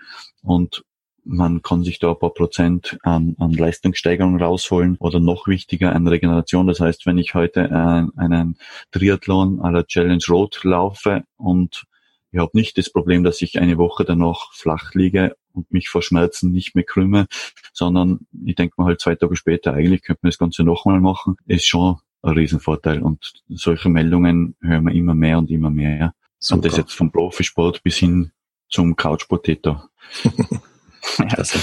und 0.43 0.83
man 1.23 1.61
kann 1.61 1.83
sich 1.83 1.99
da 1.99 2.11
ein 2.11 2.19
paar 2.19 2.33
Prozent 2.33 2.97
an, 3.03 3.35
an 3.39 3.51
Leistungssteigerung 3.51 4.41
rausholen 4.41 4.97
oder 4.99 5.19
noch 5.19 5.47
wichtiger 5.47 5.93
an 5.95 6.07
Regeneration. 6.07 6.67
Das 6.67 6.79
heißt, 6.79 7.05
wenn 7.05 7.17
ich 7.17 7.33
heute 7.33 7.61
äh, 7.61 8.19
einen 8.19 8.57
Triathlon 8.91 9.59
à 9.61 9.71
la 9.71 9.83
Challenge 9.83 10.23
Road 10.29 10.63
laufe 10.63 11.23
und 11.37 11.83
ich 12.31 12.39
habe 12.39 12.51
nicht 12.53 12.77
das 12.77 12.89
Problem, 12.89 13.23
dass 13.23 13.41
ich 13.41 13.59
eine 13.59 13.77
Woche 13.77 14.05
danach 14.05 14.53
flach 14.53 14.93
liege 14.93 15.35
und 15.53 15.71
mich 15.71 15.89
vor 15.89 16.01
Schmerzen 16.01 16.51
nicht 16.51 16.75
mehr 16.75 16.85
krümme, 16.85 17.27
sondern 17.73 18.21
ich 18.45 18.55
denke 18.55 18.75
mir 18.77 18.85
halt 18.87 19.01
zwei 19.01 19.15
Tage 19.15 19.35
später, 19.35 19.73
eigentlich 19.73 20.01
könnte 20.01 20.21
man 20.23 20.29
das 20.29 20.37
Ganze 20.37 20.63
nochmal 20.63 21.01
machen, 21.01 21.35
ist 21.45 21.67
schon 21.67 21.97
ein 22.21 22.33
Riesenvorteil. 22.33 23.01
Und 23.01 23.33
solche 23.49 23.89
Meldungen 23.89 24.55
hören 24.61 24.85
wir 24.85 24.93
immer 24.93 25.13
mehr 25.13 25.37
und 25.37 25.49
immer 25.49 25.69
mehr. 25.69 26.13
Super. 26.39 26.55
Und 26.55 26.65
das 26.65 26.77
jetzt 26.77 26.93
vom 26.93 27.11
Profisport 27.11 27.83
bis 27.83 27.97
hin 27.97 28.31
zum 28.69 28.95
Couchpotato. 28.95 29.81
Klasse. 31.29 31.59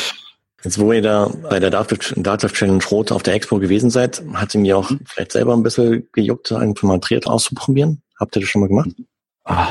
Jetzt, 0.64 0.78
wo 0.80 0.92
ihr 0.92 1.02
da 1.02 1.30
bei 1.48 1.60
der 1.60 1.70
Dartlift 1.70 2.54
Challenge 2.54 2.84
Rot 2.90 3.12
auf 3.12 3.22
der 3.22 3.34
Expo 3.34 3.58
gewesen 3.58 3.90
seid, 3.90 4.22
hat 4.34 4.50
sie 4.50 4.58
mir 4.58 4.76
auch 4.76 4.90
mhm. 4.90 5.00
vielleicht 5.04 5.32
selber 5.32 5.54
ein 5.54 5.62
bisschen 5.62 6.08
gejuckt, 6.12 6.50
einfach 6.52 6.82
mal 6.82 6.98
Triathlon 6.98 7.34
auszuprobieren? 7.34 8.02
Habt 8.18 8.34
ihr 8.36 8.40
das 8.40 8.48
schon 8.48 8.60
mal 8.60 8.68
gemacht? 8.68 8.90
Ah, 9.44 9.68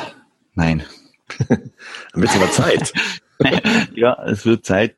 nein. 0.54 0.84
ein 1.50 2.22
bisschen 2.22 2.40
mal 2.40 2.52
Zeit. 2.52 2.94
ja, 3.96 4.18
es 4.26 4.46
wird 4.46 4.66
Zeit. 4.66 4.96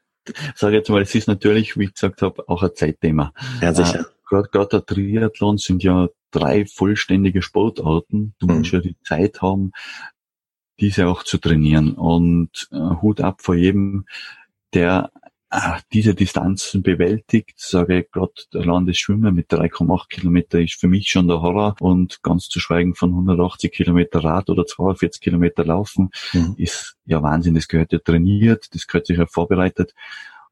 Sage 0.55 0.75
jetzt 0.77 0.89
mal, 0.89 1.01
es 1.01 1.15
ist 1.15 1.27
natürlich, 1.27 1.75
wie 1.75 1.85
ich 1.85 1.93
gesagt 1.93 2.21
habe, 2.21 2.47
auch 2.47 2.61
ein 2.61 2.69
Zeitthema. 2.75 3.33
Ja, 3.61 3.73
sicher. 3.73 4.05
Gerade 4.29 4.69
der 4.71 4.85
Triathlon 4.85 5.57
sind 5.57 5.83
ja 5.83 6.07
drei 6.31 6.65
vollständige 6.65 7.41
Sportarten. 7.41 8.35
Du 8.39 8.47
mhm. 8.47 8.59
musst 8.59 8.71
ja 8.71 8.79
die 8.79 8.97
Zeit 9.03 9.41
haben, 9.41 9.71
diese 10.79 11.07
auch 11.07 11.23
zu 11.23 11.37
trainieren. 11.37 11.93
Und 11.93 12.69
äh, 12.71 13.01
Hut 13.01 13.21
ab 13.21 13.41
vor 13.41 13.55
jedem, 13.55 14.05
der 14.73 15.11
äh, 15.51 15.79
diese 15.91 16.13
Distanzen 16.13 16.83
bewältigt. 16.83 17.59
Sage 17.59 17.99
ich 17.99 18.11
gerade, 18.11 18.33
der 18.53 18.65
Landesschwimmer 18.65 19.31
mit 19.31 19.51
3,8 19.51 20.07
Kilometer 20.09 20.59
ist 20.59 20.79
für 20.79 20.87
mich 20.87 21.09
schon 21.09 21.27
der 21.27 21.41
Horror. 21.41 21.75
Und 21.79 22.21
ganz 22.21 22.47
zu 22.49 22.59
schweigen 22.59 22.95
von 22.95 23.09
180 23.09 23.71
Kilometer 23.71 24.23
Rad 24.23 24.49
oder 24.49 24.65
42 24.65 25.21
Kilometer 25.21 25.65
Laufen 25.65 26.11
mhm. 26.33 26.53
ist 26.57 26.95
ja 27.05 27.21
Wahnsinn. 27.23 27.55
Das 27.55 27.67
gehört 27.67 27.91
ja 27.91 27.99
trainiert, 27.99 28.73
das 28.73 28.87
gehört 28.87 29.07
sich 29.07 29.17
ja 29.17 29.25
vorbereitet. 29.25 29.93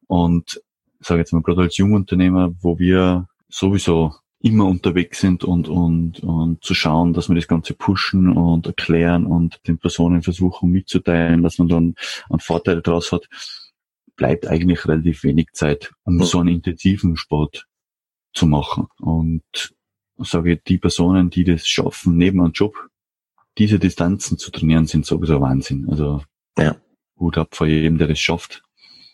Und 0.08 0.60
sage 1.00 1.20
jetzt 1.20 1.32
mal 1.32 1.42
gerade 1.42 1.62
als 1.62 1.76
Jungunternehmer, 1.76 2.52
wo 2.60 2.78
wir 2.78 3.28
sowieso 3.48 4.14
immer 4.40 4.66
unterwegs 4.66 5.20
sind 5.20 5.42
und, 5.42 5.68
und, 5.68 6.20
und 6.20 6.62
zu 6.62 6.74
schauen, 6.74 7.12
dass 7.12 7.28
wir 7.28 7.34
das 7.34 7.48
Ganze 7.48 7.74
pushen 7.74 8.36
und 8.36 8.66
erklären 8.66 9.26
und 9.26 9.60
den 9.66 9.78
Personen 9.78 10.22
versuchen 10.22 10.70
mitzuteilen, 10.70 11.42
dass 11.42 11.58
man 11.58 11.68
dann 11.68 11.94
einen 12.30 12.40
Vorteil 12.40 12.80
daraus 12.80 13.10
hat, 13.10 13.28
bleibt 14.16 14.46
eigentlich 14.46 14.86
relativ 14.86 15.24
wenig 15.24 15.48
Zeit, 15.54 15.92
um 16.04 16.22
so 16.22 16.38
einen 16.38 16.50
intensiven 16.50 17.16
Sport 17.16 17.66
zu 18.32 18.46
machen. 18.46 18.86
Und 19.00 19.42
sage 20.18 20.54
ich, 20.54 20.62
die 20.64 20.78
Personen, 20.78 21.30
die 21.30 21.44
das 21.44 21.66
schaffen, 21.66 22.16
neben 22.16 22.40
einem 22.40 22.52
Job, 22.52 22.74
diese 23.56 23.78
Distanzen 23.78 24.38
zu 24.38 24.50
trainieren, 24.50 24.86
sind 24.86 25.04
sowieso 25.04 25.40
Wahnsinn. 25.40 25.88
Also 25.88 26.22
ja. 26.56 26.76
Hut 27.18 27.38
ab 27.38 27.54
vor 27.54 27.66
jedem, 27.66 27.98
der 27.98 28.08
das 28.08 28.20
schafft. 28.20 28.62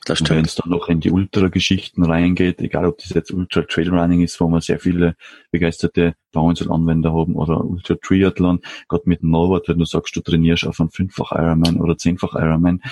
Das 0.05 0.19
stimmt. 0.19 0.31
Wenn 0.39 0.45
es 0.45 0.55
dann 0.55 0.71
noch 0.71 0.89
in 0.89 1.01
die 1.01 1.11
Ultra-Geschichten 1.11 2.05
reingeht, 2.05 2.61
egal 2.61 2.87
ob 2.87 2.99
das 2.99 3.11
jetzt 3.11 3.31
Ultra 3.31 3.63
Trail 3.63 3.89
Running 3.89 4.23
ist, 4.23 4.41
wo 4.41 4.49
wir 4.49 4.61
sehr 4.61 4.79
viele 4.79 5.17
begeisterte 5.51 6.15
Anwender 6.35 7.13
haben 7.13 7.37
oder 7.37 7.65
Ultra 7.65 7.95
Triathlon, 7.95 8.61
gerade 8.89 9.05
mit 9.07 9.23
dem 9.23 9.31
Norbert, 9.31 9.69
wenn 9.69 9.79
du 9.79 9.85
sagst, 9.85 10.15
du 10.17 10.21
trainierst 10.21 10.67
auf 10.67 10.81
einen 10.81 10.91
fünffach 10.91 11.33
Ironman 11.33 11.81
oder 11.81 11.97
zehnfach 11.97 12.35
Ironman, 12.35 12.83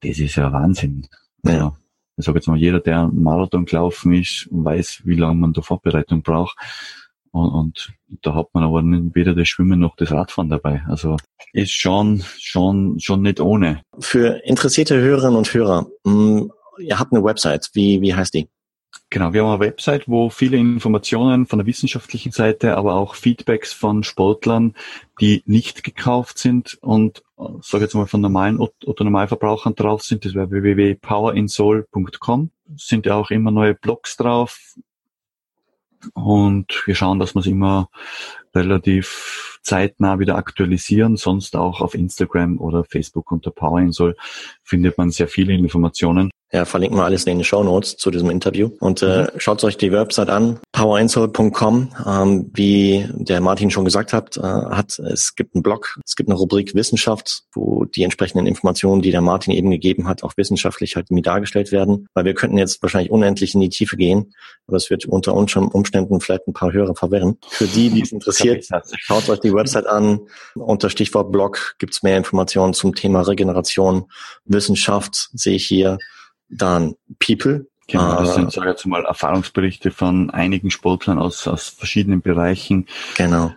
das 0.00 0.18
ist 0.18 0.36
ja 0.36 0.52
Wahnsinn. 0.52 1.06
Ja. 1.42 1.52
Also, 1.52 1.76
ich 2.18 2.24
sage 2.24 2.38
jetzt 2.38 2.48
mal, 2.48 2.56
jeder, 2.56 2.80
der 2.80 3.02
einen 3.02 3.22
Marathon 3.22 3.66
gelaufen 3.66 4.14
ist, 4.14 4.48
weiß, 4.50 5.02
wie 5.04 5.16
lange 5.16 5.34
man 5.34 5.52
da 5.52 5.60
Vorbereitung 5.60 6.22
braucht. 6.22 6.56
Und, 7.44 7.92
und 8.08 8.18
da 8.22 8.34
hat 8.34 8.54
man 8.54 8.64
aber 8.64 8.82
weder 9.14 9.34
das 9.34 9.48
Schwimmen 9.48 9.80
noch 9.80 9.96
das 9.96 10.10
Radfahren 10.10 10.48
dabei. 10.48 10.82
Also 10.88 11.16
ist 11.52 11.72
schon, 11.72 12.24
schon, 12.38 12.98
schon 13.00 13.22
nicht 13.22 13.40
ohne. 13.40 13.82
Für 13.98 14.40
interessierte 14.44 14.98
Hörerinnen 14.98 15.36
und 15.36 15.52
Hörer, 15.52 15.86
mh, 16.04 16.12
hm, 16.12 16.52
ihr 16.78 16.98
habt 16.98 17.12
eine 17.12 17.24
Website. 17.24 17.70
Wie, 17.74 18.00
wie 18.00 18.14
heißt 18.14 18.34
die? 18.34 18.48
Genau, 19.10 19.32
wir 19.32 19.42
haben 19.42 19.50
eine 19.50 19.60
Website, 19.60 20.08
wo 20.08 20.30
viele 20.30 20.56
Informationen 20.56 21.46
von 21.46 21.58
der 21.58 21.66
wissenschaftlichen 21.66 22.32
Seite, 22.32 22.76
aber 22.76 22.94
auch 22.94 23.14
Feedbacks 23.14 23.72
von 23.72 24.02
Sportlern, 24.02 24.74
die 25.20 25.42
nicht 25.46 25.84
gekauft 25.84 26.38
sind 26.38 26.78
und 26.80 27.22
sage 27.60 27.84
jetzt 27.84 27.94
mal 27.94 28.06
von 28.06 28.20
normalen 28.20 28.58
oder 28.58 29.04
Normalverbrauchern 29.04 29.74
drauf 29.74 30.02
sind, 30.02 30.24
das 30.24 30.34
wäre 30.34 30.50
www.powerinsoul.com. 30.50 32.50
Sind 32.76 33.06
ja 33.06 33.14
auch 33.14 33.30
immer 33.30 33.50
neue 33.50 33.74
Blogs 33.74 34.16
drauf, 34.16 34.74
und 36.14 36.82
wir 36.86 36.94
schauen, 36.94 37.18
dass 37.18 37.34
wir 37.34 37.40
es 37.40 37.46
immer 37.46 37.88
relativ 38.54 39.58
zeitnah 39.62 40.18
wieder 40.18 40.36
aktualisieren. 40.36 41.16
Sonst 41.16 41.56
auch 41.56 41.80
auf 41.80 41.94
Instagram 41.94 42.58
oder 42.58 42.84
Facebook 42.84 43.32
unter 43.32 43.50
Powerinsol 43.50 44.16
findet 44.62 44.96
man 44.98 45.10
sehr 45.10 45.28
viele 45.28 45.52
Informationen. 45.52 46.30
Ja, 46.56 46.64
verlinken 46.64 46.96
wir 46.96 47.04
alles 47.04 47.26
in 47.26 47.36
den 47.36 47.44
Show 47.44 47.62
Notes 47.62 47.98
zu 47.98 48.10
diesem 48.10 48.30
Interview. 48.30 48.70
Und 48.80 49.02
äh, 49.02 49.24
mhm. 49.24 49.28
schaut 49.36 49.62
euch 49.62 49.76
die 49.76 49.92
Website 49.92 50.30
an, 50.30 50.58
powerinsol.com. 50.72 51.92
Ähm, 52.06 52.50
wie 52.54 53.06
der 53.12 53.42
Martin 53.42 53.70
schon 53.70 53.84
gesagt 53.84 54.14
hat, 54.14 54.38
äh, 54.38 54.40
hat, 54.40 54.98
es 54.98 55.34
gibt 55.34 55.54
einen 55.54 55.62
Blog, 55.62 55.98
es 56.02 56.16
gibt 56.16 56.30
eine 56.30 56.38
Rubrik 56.38 56.74
Wissenschaft, 56.74 57.42
wo 57.52 57.84
die 57.84 58.04
entsprechenden 58.04 58.46
Informationen, 58.46 59.02
die 59.02 59.10
der 59.10 59.20
Martin 59.20 59.52
eben 59.52 59.70
gegeben 59.70 60.08
hat, 60.08 60.22
auch 60.22 60.32
wissenschaftlich 60.38 60.96
halt 60.96 61.10
mir 61.10 61.20
dargestellt 61.20 61.72
werden. 61.72 62.08
Weil 62.14 62.24
wir 62.24 62.32
könnten 62.32 62.56
jetzt 62.56 62.80
wahrscheinlich 62.80 63.10
unendlich 63.10 63.54
in 63.54 63.60
die 63.60 63.68
Tiefe 63.68 63.98
gehen, 63.98 64.32
aber 64.66 64.78
es 64.78 64.88
wird 64.88 65.04
unter 65.04 65.34
Umständen 65.34 66.22
vielleicht 66.22 66.48
ein 66.48 66.54
paar 66.54 66.72
Hörer 66.72 66.94
verwirren. 66.94 67.36
Für 67.50 67.66
die, 67.66 67.90
die 67.90 68.00
es 68.00 68.12
interessiert, 68.12 68.66
schaut 68.96 69.28
euch 69.28 69.40
die 69.40 69.52
Website 69.52 69.86
an. 69.86 70.20
Unter 70.54 70.88
Stichwort 70.88 71.30
Blog 71.32 71.74
gibt's 71.78 72.02
mehr 72.02 72.16
Informationen 72.16 72.72
zum 72.72 72.94
Thema 72.94 73.20
Regeneration, 73.20 74.06
Wissenschaft, 74.46 75.28
sehe 75.34 75.56
ich 75.56 75.66
hier 75.66 75.98
dann 76.48 76.94
People. 77.18 77.66
Genau, 77.88 78.16
das 78.18 78.34
sind, 78.34 78.52
sage 78.52 78.68
ich 78.68 78.72
jetzt 78.72 78.86
mal, 78.86 79.04
Erfahrungsberichte 79.04 79.92
von 79.92 80.30
einigen 80.30 80.70
Sportlern 80.70 81.18
aus, 81.18 81.46
aus 81.46 81.68
verschiedenen 81.68 82.20
Bereichen. 82.20 82.86
Genau. 83.16 83.52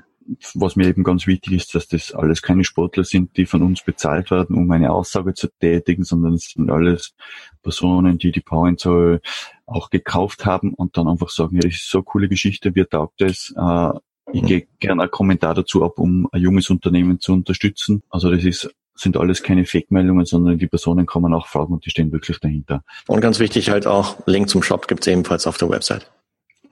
Was 0.54 0.76
mir 0.76 0.88
eben 0.88 1.04
ganz 1.04 1.26
wichtig 1.26 1.54
ist, 1.54 1.74
dass 1.74 1.88
das 1.88 2.14
alles 2.14 2.44
keine 2.44 2.64
Sportler 2.64 3.04
sind, 3.04 3.36
die 3.38 3.48
von 3.48 3.64
uns 3.64 3.82
bezahlt 3.82 4.30
werden, 4.30 4.56
um 4.56 4.70
eine 4.70 4.92
Aussage 4.92 5.34
zu 5.34 5.48
tätigen, 5.60 6.04
sondern 6.04 6.36
es 6.36 6.52
sind 6.52 6.70
alles 6.70 7.16
Personen, 7.64 8.20
die 8.20 8.32
die 8.32 8.42
Power 8.42 8.72
Soul 8.78 9.22
auch 9.66 9.90
gekauft 9.90 10.46
haben 10.46 10.76
und 10.76 10.96
dann 10.98 11.08
einfach 11.08 11.30
sagen, 11.30 11.56
ja, 11.56 11.62
das 11.62 11.74
ist 11.74 11.90
so 11.90 12.00
eine 12.00 12.06
coole 12.06 12.30
Geschichte, 12.30 12.76
wir 12.76 12.88
taugt 12.88 13.22
es, 13.22 13.52
äh, 13.58 13.92
ich 14.32 14.44
mhm. 14.44 14.46
gehe 14.46 14.68
gerne 14.80 15.04
einen 15.04 15.12
Kommentar 15.12 15.56
dazu 15.56 15.84
ab, 15.84 15.98
um 15.98 16.28
ein 16.32 16.42
junges 16.42 16.70
Unternehmen 16.70 17.20
zu 17.20 17.34
unterstützen. 17.34 18.04
Also 18.10 18.30
das 18.30 18.44
ist 18.44 18.70
sind 19.00 19.18
alles 19.18 19.44
keine 19.44 19.66
Fake-Meldungen, 19.66 20.26
sondern 20.26 20.58
die 20.58 20.68
Personen 20.68 21.06
kann 21.06 21.22
man 21.22 21.34
auch 21.34 21.48
fragen 21.48 21.74
und 21.74 21.86
die 21.86 21.90
stehen 21.90 22.12
wirklich 22.12 22.40
dahinter. 22.40 22.84
Und 23.08 23.22
ganz 23.22 23.40
wichtig 23.40 23.70
halt 23.70 23.88
auch, 23.88 24.18
Link 24.26 24.50
zum 24.50 24.64
Shop 24.64 24.88
gibt 24.88 25.02
es 25.02 25.08
ebenfalls 25.12 25.48
auf 25.48 25.58
der 25.58 25.70
Website. 25.70 26.10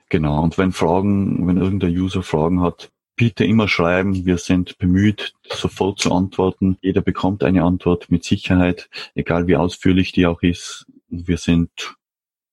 Genau, 0.09 0.41
und 0.41 0.57
wenn 0.57 0.71
Fragen, 0.71 1.47
wenn 1.47 1.57
irgendein 1.57 1.91
User 1.91 2.23
Fragen 2.23 2.61
hat, 2.61 2.89
bitte 3.17 3.43
immer 3.43 3.67
schreiben. 3.67 4.25
Wir 4.25 4.37
sind 4.37 4.77
bemüht, 4.77 5.33
sofort 5.49 5.99
zu 5.99 6.13
antworten. 6.13 6.77
Jeder 6.81 7.01
bekommt 7.01 7.43
eine 7.43 7.63
Antwort 7.63 8.09
mit 8.09 8.23
Sicherheit, 8.23 8.89
egal 9.15 9.47
wie 9.47 9.57
ausführlich 9.57 10.13
die 10.13 10.25
auch 10.27 10.41
ist. 10.43 10.85
Wir 11.09 11.37
sind 11.37 11.95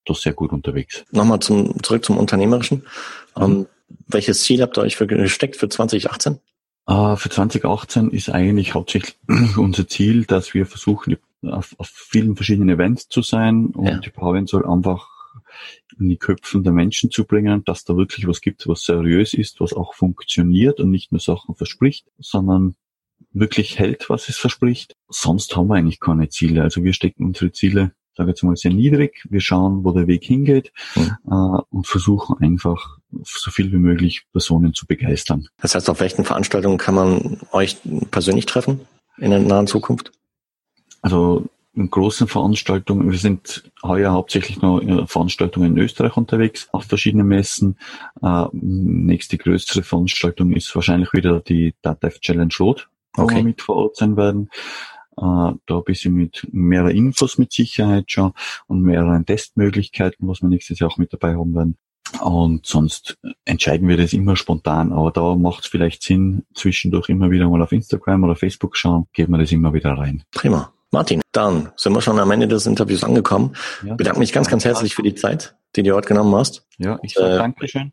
doch 0.05 0.17
sehr 0.17 0.33
gut 0.33 0.51
unterwegs. 0.51 1.05
Nochmal 1.11 1.39
zum, 1.39 1.81
zurück 1.83 2.03
zum 2.03 2.17
Unternehmerischen. 2.17 2.85
Mhm. 3.37 3.43
Um, 3.43 3.67
welches 4.07 4.43
Ziel 4.43 4.61
habt 4.61 4.77
ihr 4.77 4.81
euch 4.81 4.95
für, 4.95 5.07
gesteckt 5.07 5.55
für 5.55 5.69
2018? 5.69 6.39
Uh, 6.87 7.15
für 7.15 7.29
2018 7.29 8.11
ist 8.11 8.29
eigentlich 8.29 8.75
hauptsächlich 8.75 9.17
unser 9.57 9.87
Ziel, 9.87 10.25
dass 10.25 10.53
wir 10.53 10.67
versuchen, 10.67 11.17
auf, 11.41 11.75
auf 11.79 11.87
vielen 11.87 12.35
verschiedenen 12.35 12.69
Events 12.69 13.07
zu 13.07 13.21
sein 13.21 13.67
und 13.67 13.87
ja. 13.87 13.97
die 13.97 14.09
Powerend 14.09 14.49
soll 14.49 14.65
einfach 14.65 15.07
in 15.99 16.09
die 16.09 16.17
Köpfen 16.17 16.63
der 16.63 16.73
Menschen 16.73 17.11
zu 17.11 17.25
bringen, 17.25 17.63
dass 17.65 17.85
da 17.85 17.95
wirklich 17.95 18.27
was 18.27 18.41
gibt, 18.41 18.67
was 18.67 18.83
seriös 18.83 19.33
ist, 19.33 19.59
was 19.61 19.73
auch 19.73 19.93
funktioniert 19.93 20.79
und 20.79 20.91
nicht 20.91 21.11
nur 21.11 21.21
Sachen 21.21 21.55
verspricht, 21.55 22.05
sondern 22.19 22.75
wirklich 23.31 23.79
hält, 23.79 24.09
was 24.09 24.29
es 24.29 24.37
verspricht. 24.37 24.95
Sonst 25.09 25.55
haben 25.55 25.67
wir 25.67 25.75
eigentlich 25.75 25.99
keine 25.99 26.29
Ziele. 26.29 26.63
Also 26.63 26.83
wir 26.83 26.93
stecken 26.93 27.25
unsere 27.25 27.51
Ziele, 27.51 27.93
sage 28.15 28.29
ich 28.29 28.35
jetzt 28.35 28.43
mal, 28.43 28.55
sehr 28.55 28.71
niedrig. 28.71 29.25
Wir 29.29 29.41
schauen, 29.41 29.83
wo 29.83 29.91
der 29.91 30.07
Weg 30.07 30.23
hingeht 30.23 30.71
mhm. 30.95 31.17
äh, 31.25 31.61
und 31.69 31.87
versuchen 31.87 32.37
einfach 32.39 32.97
so 33.23 33.51
viel 33.51 33.71
wie 33.71 33.77
möglich 33.77 34.25
Personen 34.31 34.73
zu 34.73 34.85
begeistern. 34.85 35.47
Das 35.61 35.75
heißt, 35.75 35.89
auf 35.89 35.99
welchen 35.99 36.25
Veranstaltungen 36.25 36.77
kann 36.77 36.95
man 36.95 37.37
euch 37.51 37.77
persönlich 38.11 38.45
treffen 38.45 38.81
in 39.17 39.31
der 39.31 39.39
nahen 39.39 39.67
Zukunft? 39.67 40.11
Also 41.01 41.45
in 41.75 41.89
großen 41.89 42.27
Veranstaltungen, 42.27 43.11
wir 43.11 43.17
sind 43.17 43.69
heuer 43.83 44.13
hauptsächlich 44.13 44.61
noch 44.61 44.79
in 44.79 45.07
Veranstaltungen 45.07 45.73
in 45.73 45.77
Österreich 45.77 46.15
unterwegs, 46.15 46.69
auf 46.71 46.85
verschiedenen 46.85 47.27
Messen. 47.27 47.77
Äh, 48.21 48.45
nächste 48.53 49.37
größere 49.37 49.83
Veranstaltung 49.83 50.53
ist 50.53 50.73
wahrscheinlich 50.73 51.11
wieder 51.13 51.41
die 51.41 51.75
DATEV 51.81 52.19
Challenge 52.21 52.53
Road, 52.59 52.87
wo 53.13 53.23
okay. 53.23 53.37
wir 53.37 53.43
mit 53.43 53.61
vor 53.61 53.75
Ort 53.75 53.97
sein 53.97 54.15
werden. 54.15 54.49
Äh, 55.17 55.21
da 55.21 55.77
ein 55.77 55.83
bisschen 55.85 56.13
mit 56.13 56.47
mehreren 56.51 56.95
Infos 56.95 57.37
mit 57.37 57.51
Sicherheit 57.51 58.09
schon 58.09 58.33
und 58.67 58.81
mehreren 58.81 59.25
Testmöglichkeiten, 59.25 60.27
was 60.27 60.41
wir 60.41 60.49
nächstes 60.49 60.79
Jahr 60.79 60.89
auch 60.89 60.97
mit 60.97 61.11
dabei 61.11 61.35
haben 61.35 61.53
werden. 61.55 61.77
Und 62.21 62.65
sonst 62.65 63.17
entscheiden 63.45 63.87
wir 63.87 63.97
das 63.97 64.13
immer 64.13 64.35
spontan, 64.35 64.93
aber 64.93 65.11
da 65.11 65.35
macht 65.35 65.63
es 65.63 65.69
vielleicht 65.69 66.03
Sinn, 66.03 66.45
zwischendurch 66.53 67.09
immer 67.09 67.31
wieder 67.31 67.49
mal 67.49 67.61
auf 67.61 67.71
Instagram 67.71 68.23
oder 68.23 68.35
Facebook 68.35 68.77
schauen, 68.77 69.07
geben 69.13 69.33
wir 69.33 69.39
das 69.39 69.51
immer 69.51 69.73
wieder 69.73 69.93
rein. 69.93 70.23
Prima. 70.31 70.71
Martin, 70.91 71.21
dann 71.33 71.71
sind 71.75 71.93
wir 71.93 72.01
schon 72.01 72.19
am 72.19 72.31
Ende 72.31 72.47
des 72.47 72.65
Interviews 72.67 73.03
angekommen. 73.03 73.53
Ja, 73.85 73.95
Bedanke 73.95 74.19
mich 74.19 74.31
ganz, 74.31 74.47
ganz 74.47 74.63
herzlich 74.63 74.95
für 74.95 75.03
die 75.03 75.15
Zeit, 75.15 75.55
die 75.75 75.83
du 75.83 75.93
heute 75.93 76.07
genommen 76.07 76.33
hast. 76.35 76.63
Ja, 76.77 76.99
ich 77.03 77.13
sage 77.13 77.35
äh, 77.35 77.37
Dankeschön. 77.37 77.91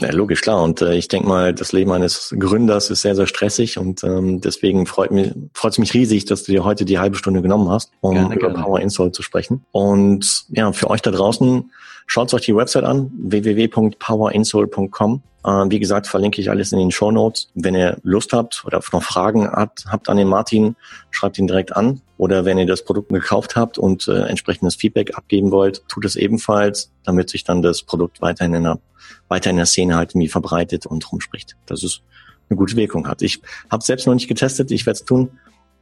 Ja, 0.00 0.10
logisch, 0.12 0.40
klar. 0.40 0.62
Und 0.62 0.82
äh, 0.82 0.94
ich 0.94 1.08
denke 1.08 1.28
mal, 1.28 1.52
das 1.52 1.72
Leben 1.72 1.90
eines 1.92 2.34
Gründers 2.38 2.90
ist 2.90 3.02
sehr, 3.02 3.16
sehr 3.16 3.26
stressig 3.26 3.78
und 3.78 4.04
ähm, 4.04 4.40
deswegen 4.40 4.86
freut 4.86 5.10
mich 5.10 5.32
freut 5.54 5.72
es 5.72 5.78
mich 5.78 5.94
riesig, 5.94 6.26
dass 6.26 6.44
du 6.44 6.52
dir 6.52 6.64
heute 6.64 6.84
die 6.84 6.98
halbe 6.98 7.16
Stunde 7.16 7.42
genommen 7.42 7.70
hast, 7.70 7.92
um 8.00 8.14
gerne, 8.14 8.34
über 8.34 8.48
gerne. 8.48 8.62
Power 8.62 8.80
Install 8.80 9.12
zu 9.12 9.22
sprechen. 9.22 9.64
Und 9.72 10.44
ja, 10.50 10.72
für 10.72 10.90
euch 10.90 11.02
da 11.02 11.10
draußen, 11.10 11.70
Schaut 12.12 12.34
euch 12.34 12.42
die 12.42 12.56
Website 12.56 12.82
an, 12.82 13.08
www.powerinsole.com. 13.16 15.22
Äh, 15.44 15.48
wie 15.48 15.78
gesagt, 15.78 16.08
verlinke 16.08 16.40
ich 16.40 16.50
alles 16.50 16.72
in 16.72 16.80
den 16.80 16.90
Show 16.90 17.12
Notes. 17.12 17.52
Wenn 17.54 17.76
ihr 17.76 17.98
Lust 18.02 18.32
habt 18.32 18.64
oder 18.66 18.80
noch 18.92 19.02
Fragen 19.04 19.48
habt, 19.48 19.86
habt 19.86 20.08
an 20.08 20.16
den 20.16 20.26
Martin, 20.26 20.74
schreibt 21.12 21.38
ihn 21.38 21.46
direkt 21.46 21.76
an. 21.76 22.00
Oder 22.16 22.44
wenn 22.44 22.58
ihr 22.58 22.66
das 22.66 22.84
Produkt 22.84 23.10
gekauft 23.10 23.54
habt 23.54 23.78
und 23.78 24.08
äh, 24.08 24.24
entsprechendes 24.24 24.74
Feedback 24.74 25.16
abgeben 25.16 25.52
wollt, 25.52 25.86
tut 25.86 26.04
es 26.04 26.16
ebenfalls, 26.16 26.90
damit 27.04 27.30
sich 27.30 27.44
dann 27.44 27.62
das 27.62 27.82
Produkt 27.82 28.20
weiterhin 28.20 28.54
in 28.54 28.64
der, 28.64 28.78
weiter 29.28 29.50
in 29.50 29.56
der 29.56 29.66
Szene 29.66 29.96
halt 29.96 30.12
irgendwie 30.12 30.28
verbreitet 30.28 30.86
und 30.86 31.10
rumspricht. 31.10 31.56
Dass 31.66 31.82
es 31.82 32.02
eine 32.48 32.56
gute 32.56 32.76
Wirkung 32.76 33.06
hat. 33.06 33.22
Ich 33.22 33.40
habe 33.70 33.82
selbst 33.82 34.06
noch 34.06 34.14
nicht 34.14 34.28
getestet, 34.28 34.70
ich 34.70 34.86
werde 34.86 34.98
es 34.98 35.04
tun 35.04 35.30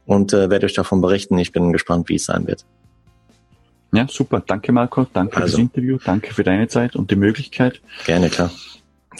und 0.05 0.33
äh, 0.33 0.49
werde 0.49 0.65
euch 0.65 0.73
davon 0.73 1.01
berichten. 1.01 1.37
Ich 1.37 1.51
bin 1.51 1.73
gespannt, 1.73 2.09
wie 2.09 2.15
es 2.15 2.25
sein 2.25 2.47
wird. 2.47 2.65
Ja, 3.91 4.07
super. 4.07 4.43
Danke, 4.45 4.71
Marco. 4.71 5.07
Danke 5.13 5.37
also. 5.37 5.45
für 5.45 5.51
das 5.51 5.59
Interview. 5.59 5.97
Danke 6.03 6.33
für 6.33 6.43
deine 6.43 6.67
Zeit 6.67 6.95
und 6.95 7.09
die 7.11 7.15
Möglichkeit. 7.15 7.81
Gerne, 8.05 8.29
klar. 8.29 8.51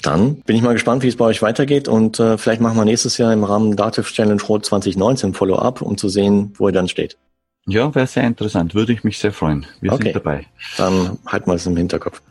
Dann 0.04 0.36
bin 0.42 0.56
ich 0.56 0.62
mal 0.62 0.74
gespannt, 0.74 1.04
wie 1.04 1.08
es 1.08 1.16
bei 1.16 1.26
euch 1.26 1.42
weitergeht 1.42 1.88
und 1.88 2.20
äh, 2.20 2.38
vielleicht 2.38 2.62
machen 2.62 2.78
wir 2.78 2.86
nächstes 2.86 3.18
Jahr 3.18 3.34
im 3.34 3.44
Rahmen 3.44 3.76
Dativ 3.76 4.12
Challenge 4.14 4.42
Rot 4.42 4.66
2019 4.66 5.34
Follow-up, 5.34 5.82
um 5.82 5.98
zu 5.98 6.08
sehen, 6.08 6.54
wo 6.58 6.68
ihr 6.70 6.72
dann 6.72 6.88
steht. 6.88 7.18
Ja, 7.68 7.94
wäre 7.94 8.08
sehr 8.08 8.24
interessant. 8.24 8.74
Würde 8.74 8.94
ich 8.94 9.04
mich 9.04 9.20
sehr 9.20 9.32
freuen. 9.32 9.66
Wir 9.82 9.94
okay. 9.94 10.06
sind 10.06 10.16
dabei. 10.16 10.46
Dann 10.78 11.20
halten 11.26 11.50
wir 11.50 11.56
es 11.56 11.66
im 11.66 11.78
Hinterkopf. 11.78 12.22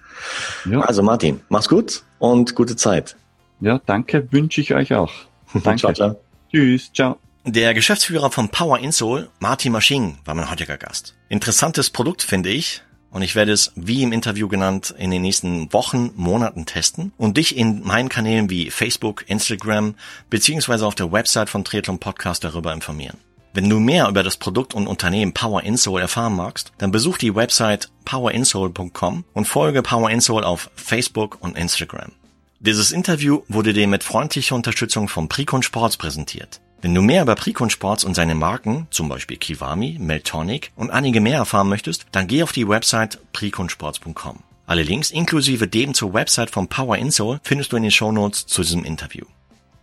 Ja. 0.69 0.81
Also 0.81 1.03
Martin, 1.03 1.41
mach's 1.49 1.69
gut 1.69 2.03
und 2.19 2.55
gute 2.55 2.77
Zeit. 2.77 3.17
Ja, 3.61 3.81
danke. 3.87 4.31
Wünsche 4.33 4.61
ich 4.61 4.75
euch 4.75 4.95
auch. 4.95 5.13
Danke. 5.65 5.81
ciao, 5.81 5.93
ciao. 5.93 6.21
Tschüss. 6.51 6.93
Ciao. 6.93 7.19
Der 7.45 7.73
Geschäftsführer 7.73 8.31
von 8.31 8.51
Power 8.51 8.79
Insole, 8.79 9.29
Martin 9.41 9.73
Masching, 9.73 10.19
war 10.25 10.35
mein 10.35 10.51
heutiger 10.51 10.77
Gast. 10.77 11.15
Interessantes 11.29 11.89
Produkt, 11.89 12.23
finde 12.23 12.51
ich. 12.51 12.83
Und 13.11 13.23
ich 13.23 13.35
werde 13.35 13.53
es, 13.53 13.73
wie 13.75 14.03
im 14.03 14.13
Interview 14.13 14.49
genannt, 14.49 14.95
in 14.99 15.11
den 15.11 15.23
nächsten 15.23 15.73
Wochen, 15.73 16.11
Monaten 16.15 16.67
testen 16.67 17.13
und 17.17 17.39
dich 17.39 17.57
in 17.57 17.83
meinen 17.83 18.11
Kanälen 18.11 18.51
wie 18.51 18.71
Facebook, 18.71 19.25
Instagram 19.29 19.95
beziehungsweise 20.29 20.87
auf 20.87 20.95
der 20.95 21.11
Website 21.11 21.49
von 21.49 21.65
Triathlon 21.65 21.99
Podcast 21.99 22.45
darüber 22.45 22.75
informieren. 22.75 23.17
Wenn 23.55 23.69
du 23.69 23.81
mehr 23.81 24.09
über 24.09 24.23
das 24.23 24.37
Produkt 24.37 24.75
und 24.75 24.87
Unternehmen 24.87 25.33
Power 25.33 25.63
Insole 25.63 26.03
erfahren 26.03 26.37
magst, 26.37 26.73
dann 26.79 26.91
besuch 26.91 27.19
die 27.19 27.35
Website 27.35 27.91
powerinsole.com 28.05 29.25
und 29.33 29.45
folge 29.47 29.83
Power 29.83 30.11
Insole 30.11 30.47
auf 30.47 30.71
Facebook 30.77 31.39
und 31.41 31.57
Instagram. 31.57 32.13
Dieses 32.61 32.93
Interview 32.93 33.43
wurde 33.49 33.73
dir 33.73 33.87
mit 33.87 34.05
freundlicher 34.05 34.55
Unterstützung 34.55 35.09
von 35.09 35.29
Precon 35.29 35.63
Sports 35.63 35.97
präsentiert. 35.97 36.61
Wenn 36.81 36.95
du 36.95 37.03
mehr 37.03 37.23
über 37.23 37.35
Precon 37.35 37.71
Sports 37.71 38.05
und 38.05 38.15
seine 38.15 38.35
Marken, 38.35 38.87
zum 38.91 39.09
Beispiel 39.09 39.37
Kiwami, 39.37 39.97
Meltonic 39.99 40.71
und 40.77 40.91
einige 40.91 41.21
mehr 41.21 41.39
erfahren 41.39 41.69
möchtest, 41.69 42.07
dann 42.13 42.29
geh 42.29 42.43
auf 42.43 42.53
die 42.53 42.69
Website 42.69 43.19
preconsports.com. 43.33 44.41
Alle 44.67 44.83
Links 44.83 45.11
inklusive 45.11 45.67
dem 45.67 45.95
zur 45.95 46.13
Website 46.15 46.51
von 46.51 46.69
Power 46.69 46.97
Insole 46.99 47.41
findest 47.43 47.73
du 47.73 47.77
in 47.77 47.85
den 47.85 47.91
Shownotes 47.91 48.47
zu 48.47 48.63
diesem 48.63 48.85
Interview. 48.85 49.25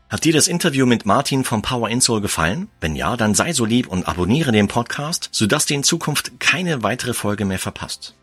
Hat 0.08 0.24
dir 0.24 0.34
das 0.34 0.48
Interview 0.48 0.86
mit 0.86 1.08
Martin 1.08 1.44
von 1.44 1.64
Power 1.64 1.90
Insole 1.90 2.22
gefallen? 2.22 2.70
Wenn 2.80 2.96
ja, 2.96 3.18
dann 3.18 3.34
sei 3.34 3.54
so 3.54 3.66
lieb 3.66 3.88
und 3.88 4.08
abonniere 4.08 4.52
den 4.52 4.68
Podcast, 4.68 5.30
sodass 5.32 5.66
du 5.66 5.74
in 5.74 5.84
Zukunft 5.84 6.40
keine 6.40 6.84
weitere 6.84 7.14
Folge 7.14 7.44
mehr 7.44 7.58
verpasst. 7.58 8.14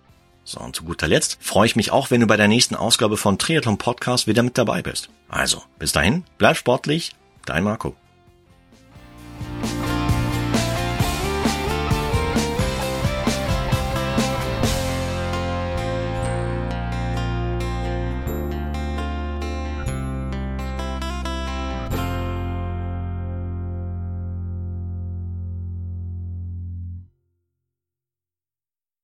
So, 0.45 0.61
und 0.61 0.77
zu 0.77 0.85
guter 0.85 1.09
Letzt 1.09 1.39
freue 1.41 1.67
ich 1.67 1.77
mich 1.77 1.91
auch, 1.91 2.11
wenn 2.13 2.21
du 2.21 2.27
bei 2.29 2.37
der 2.37 2.49
nächsten 2.49 2.77
Ausgabe 2.77 3.17
von 3.17 3.37
Triathlon 3.37 3.79
Podcast 3.79 4.29
wieder 4.29 4.45
mit 4.45 4.59
dabei 4.59 4.83
bist. 4.83 5.09
Also, 5.29 5.63
bis 5.81 5.91
dahin, 5.91 6.25
bleib 6.39 6.57
sportlich, 6.57 7.17
dein 7.47 7.65
Marco. 7.65 7.97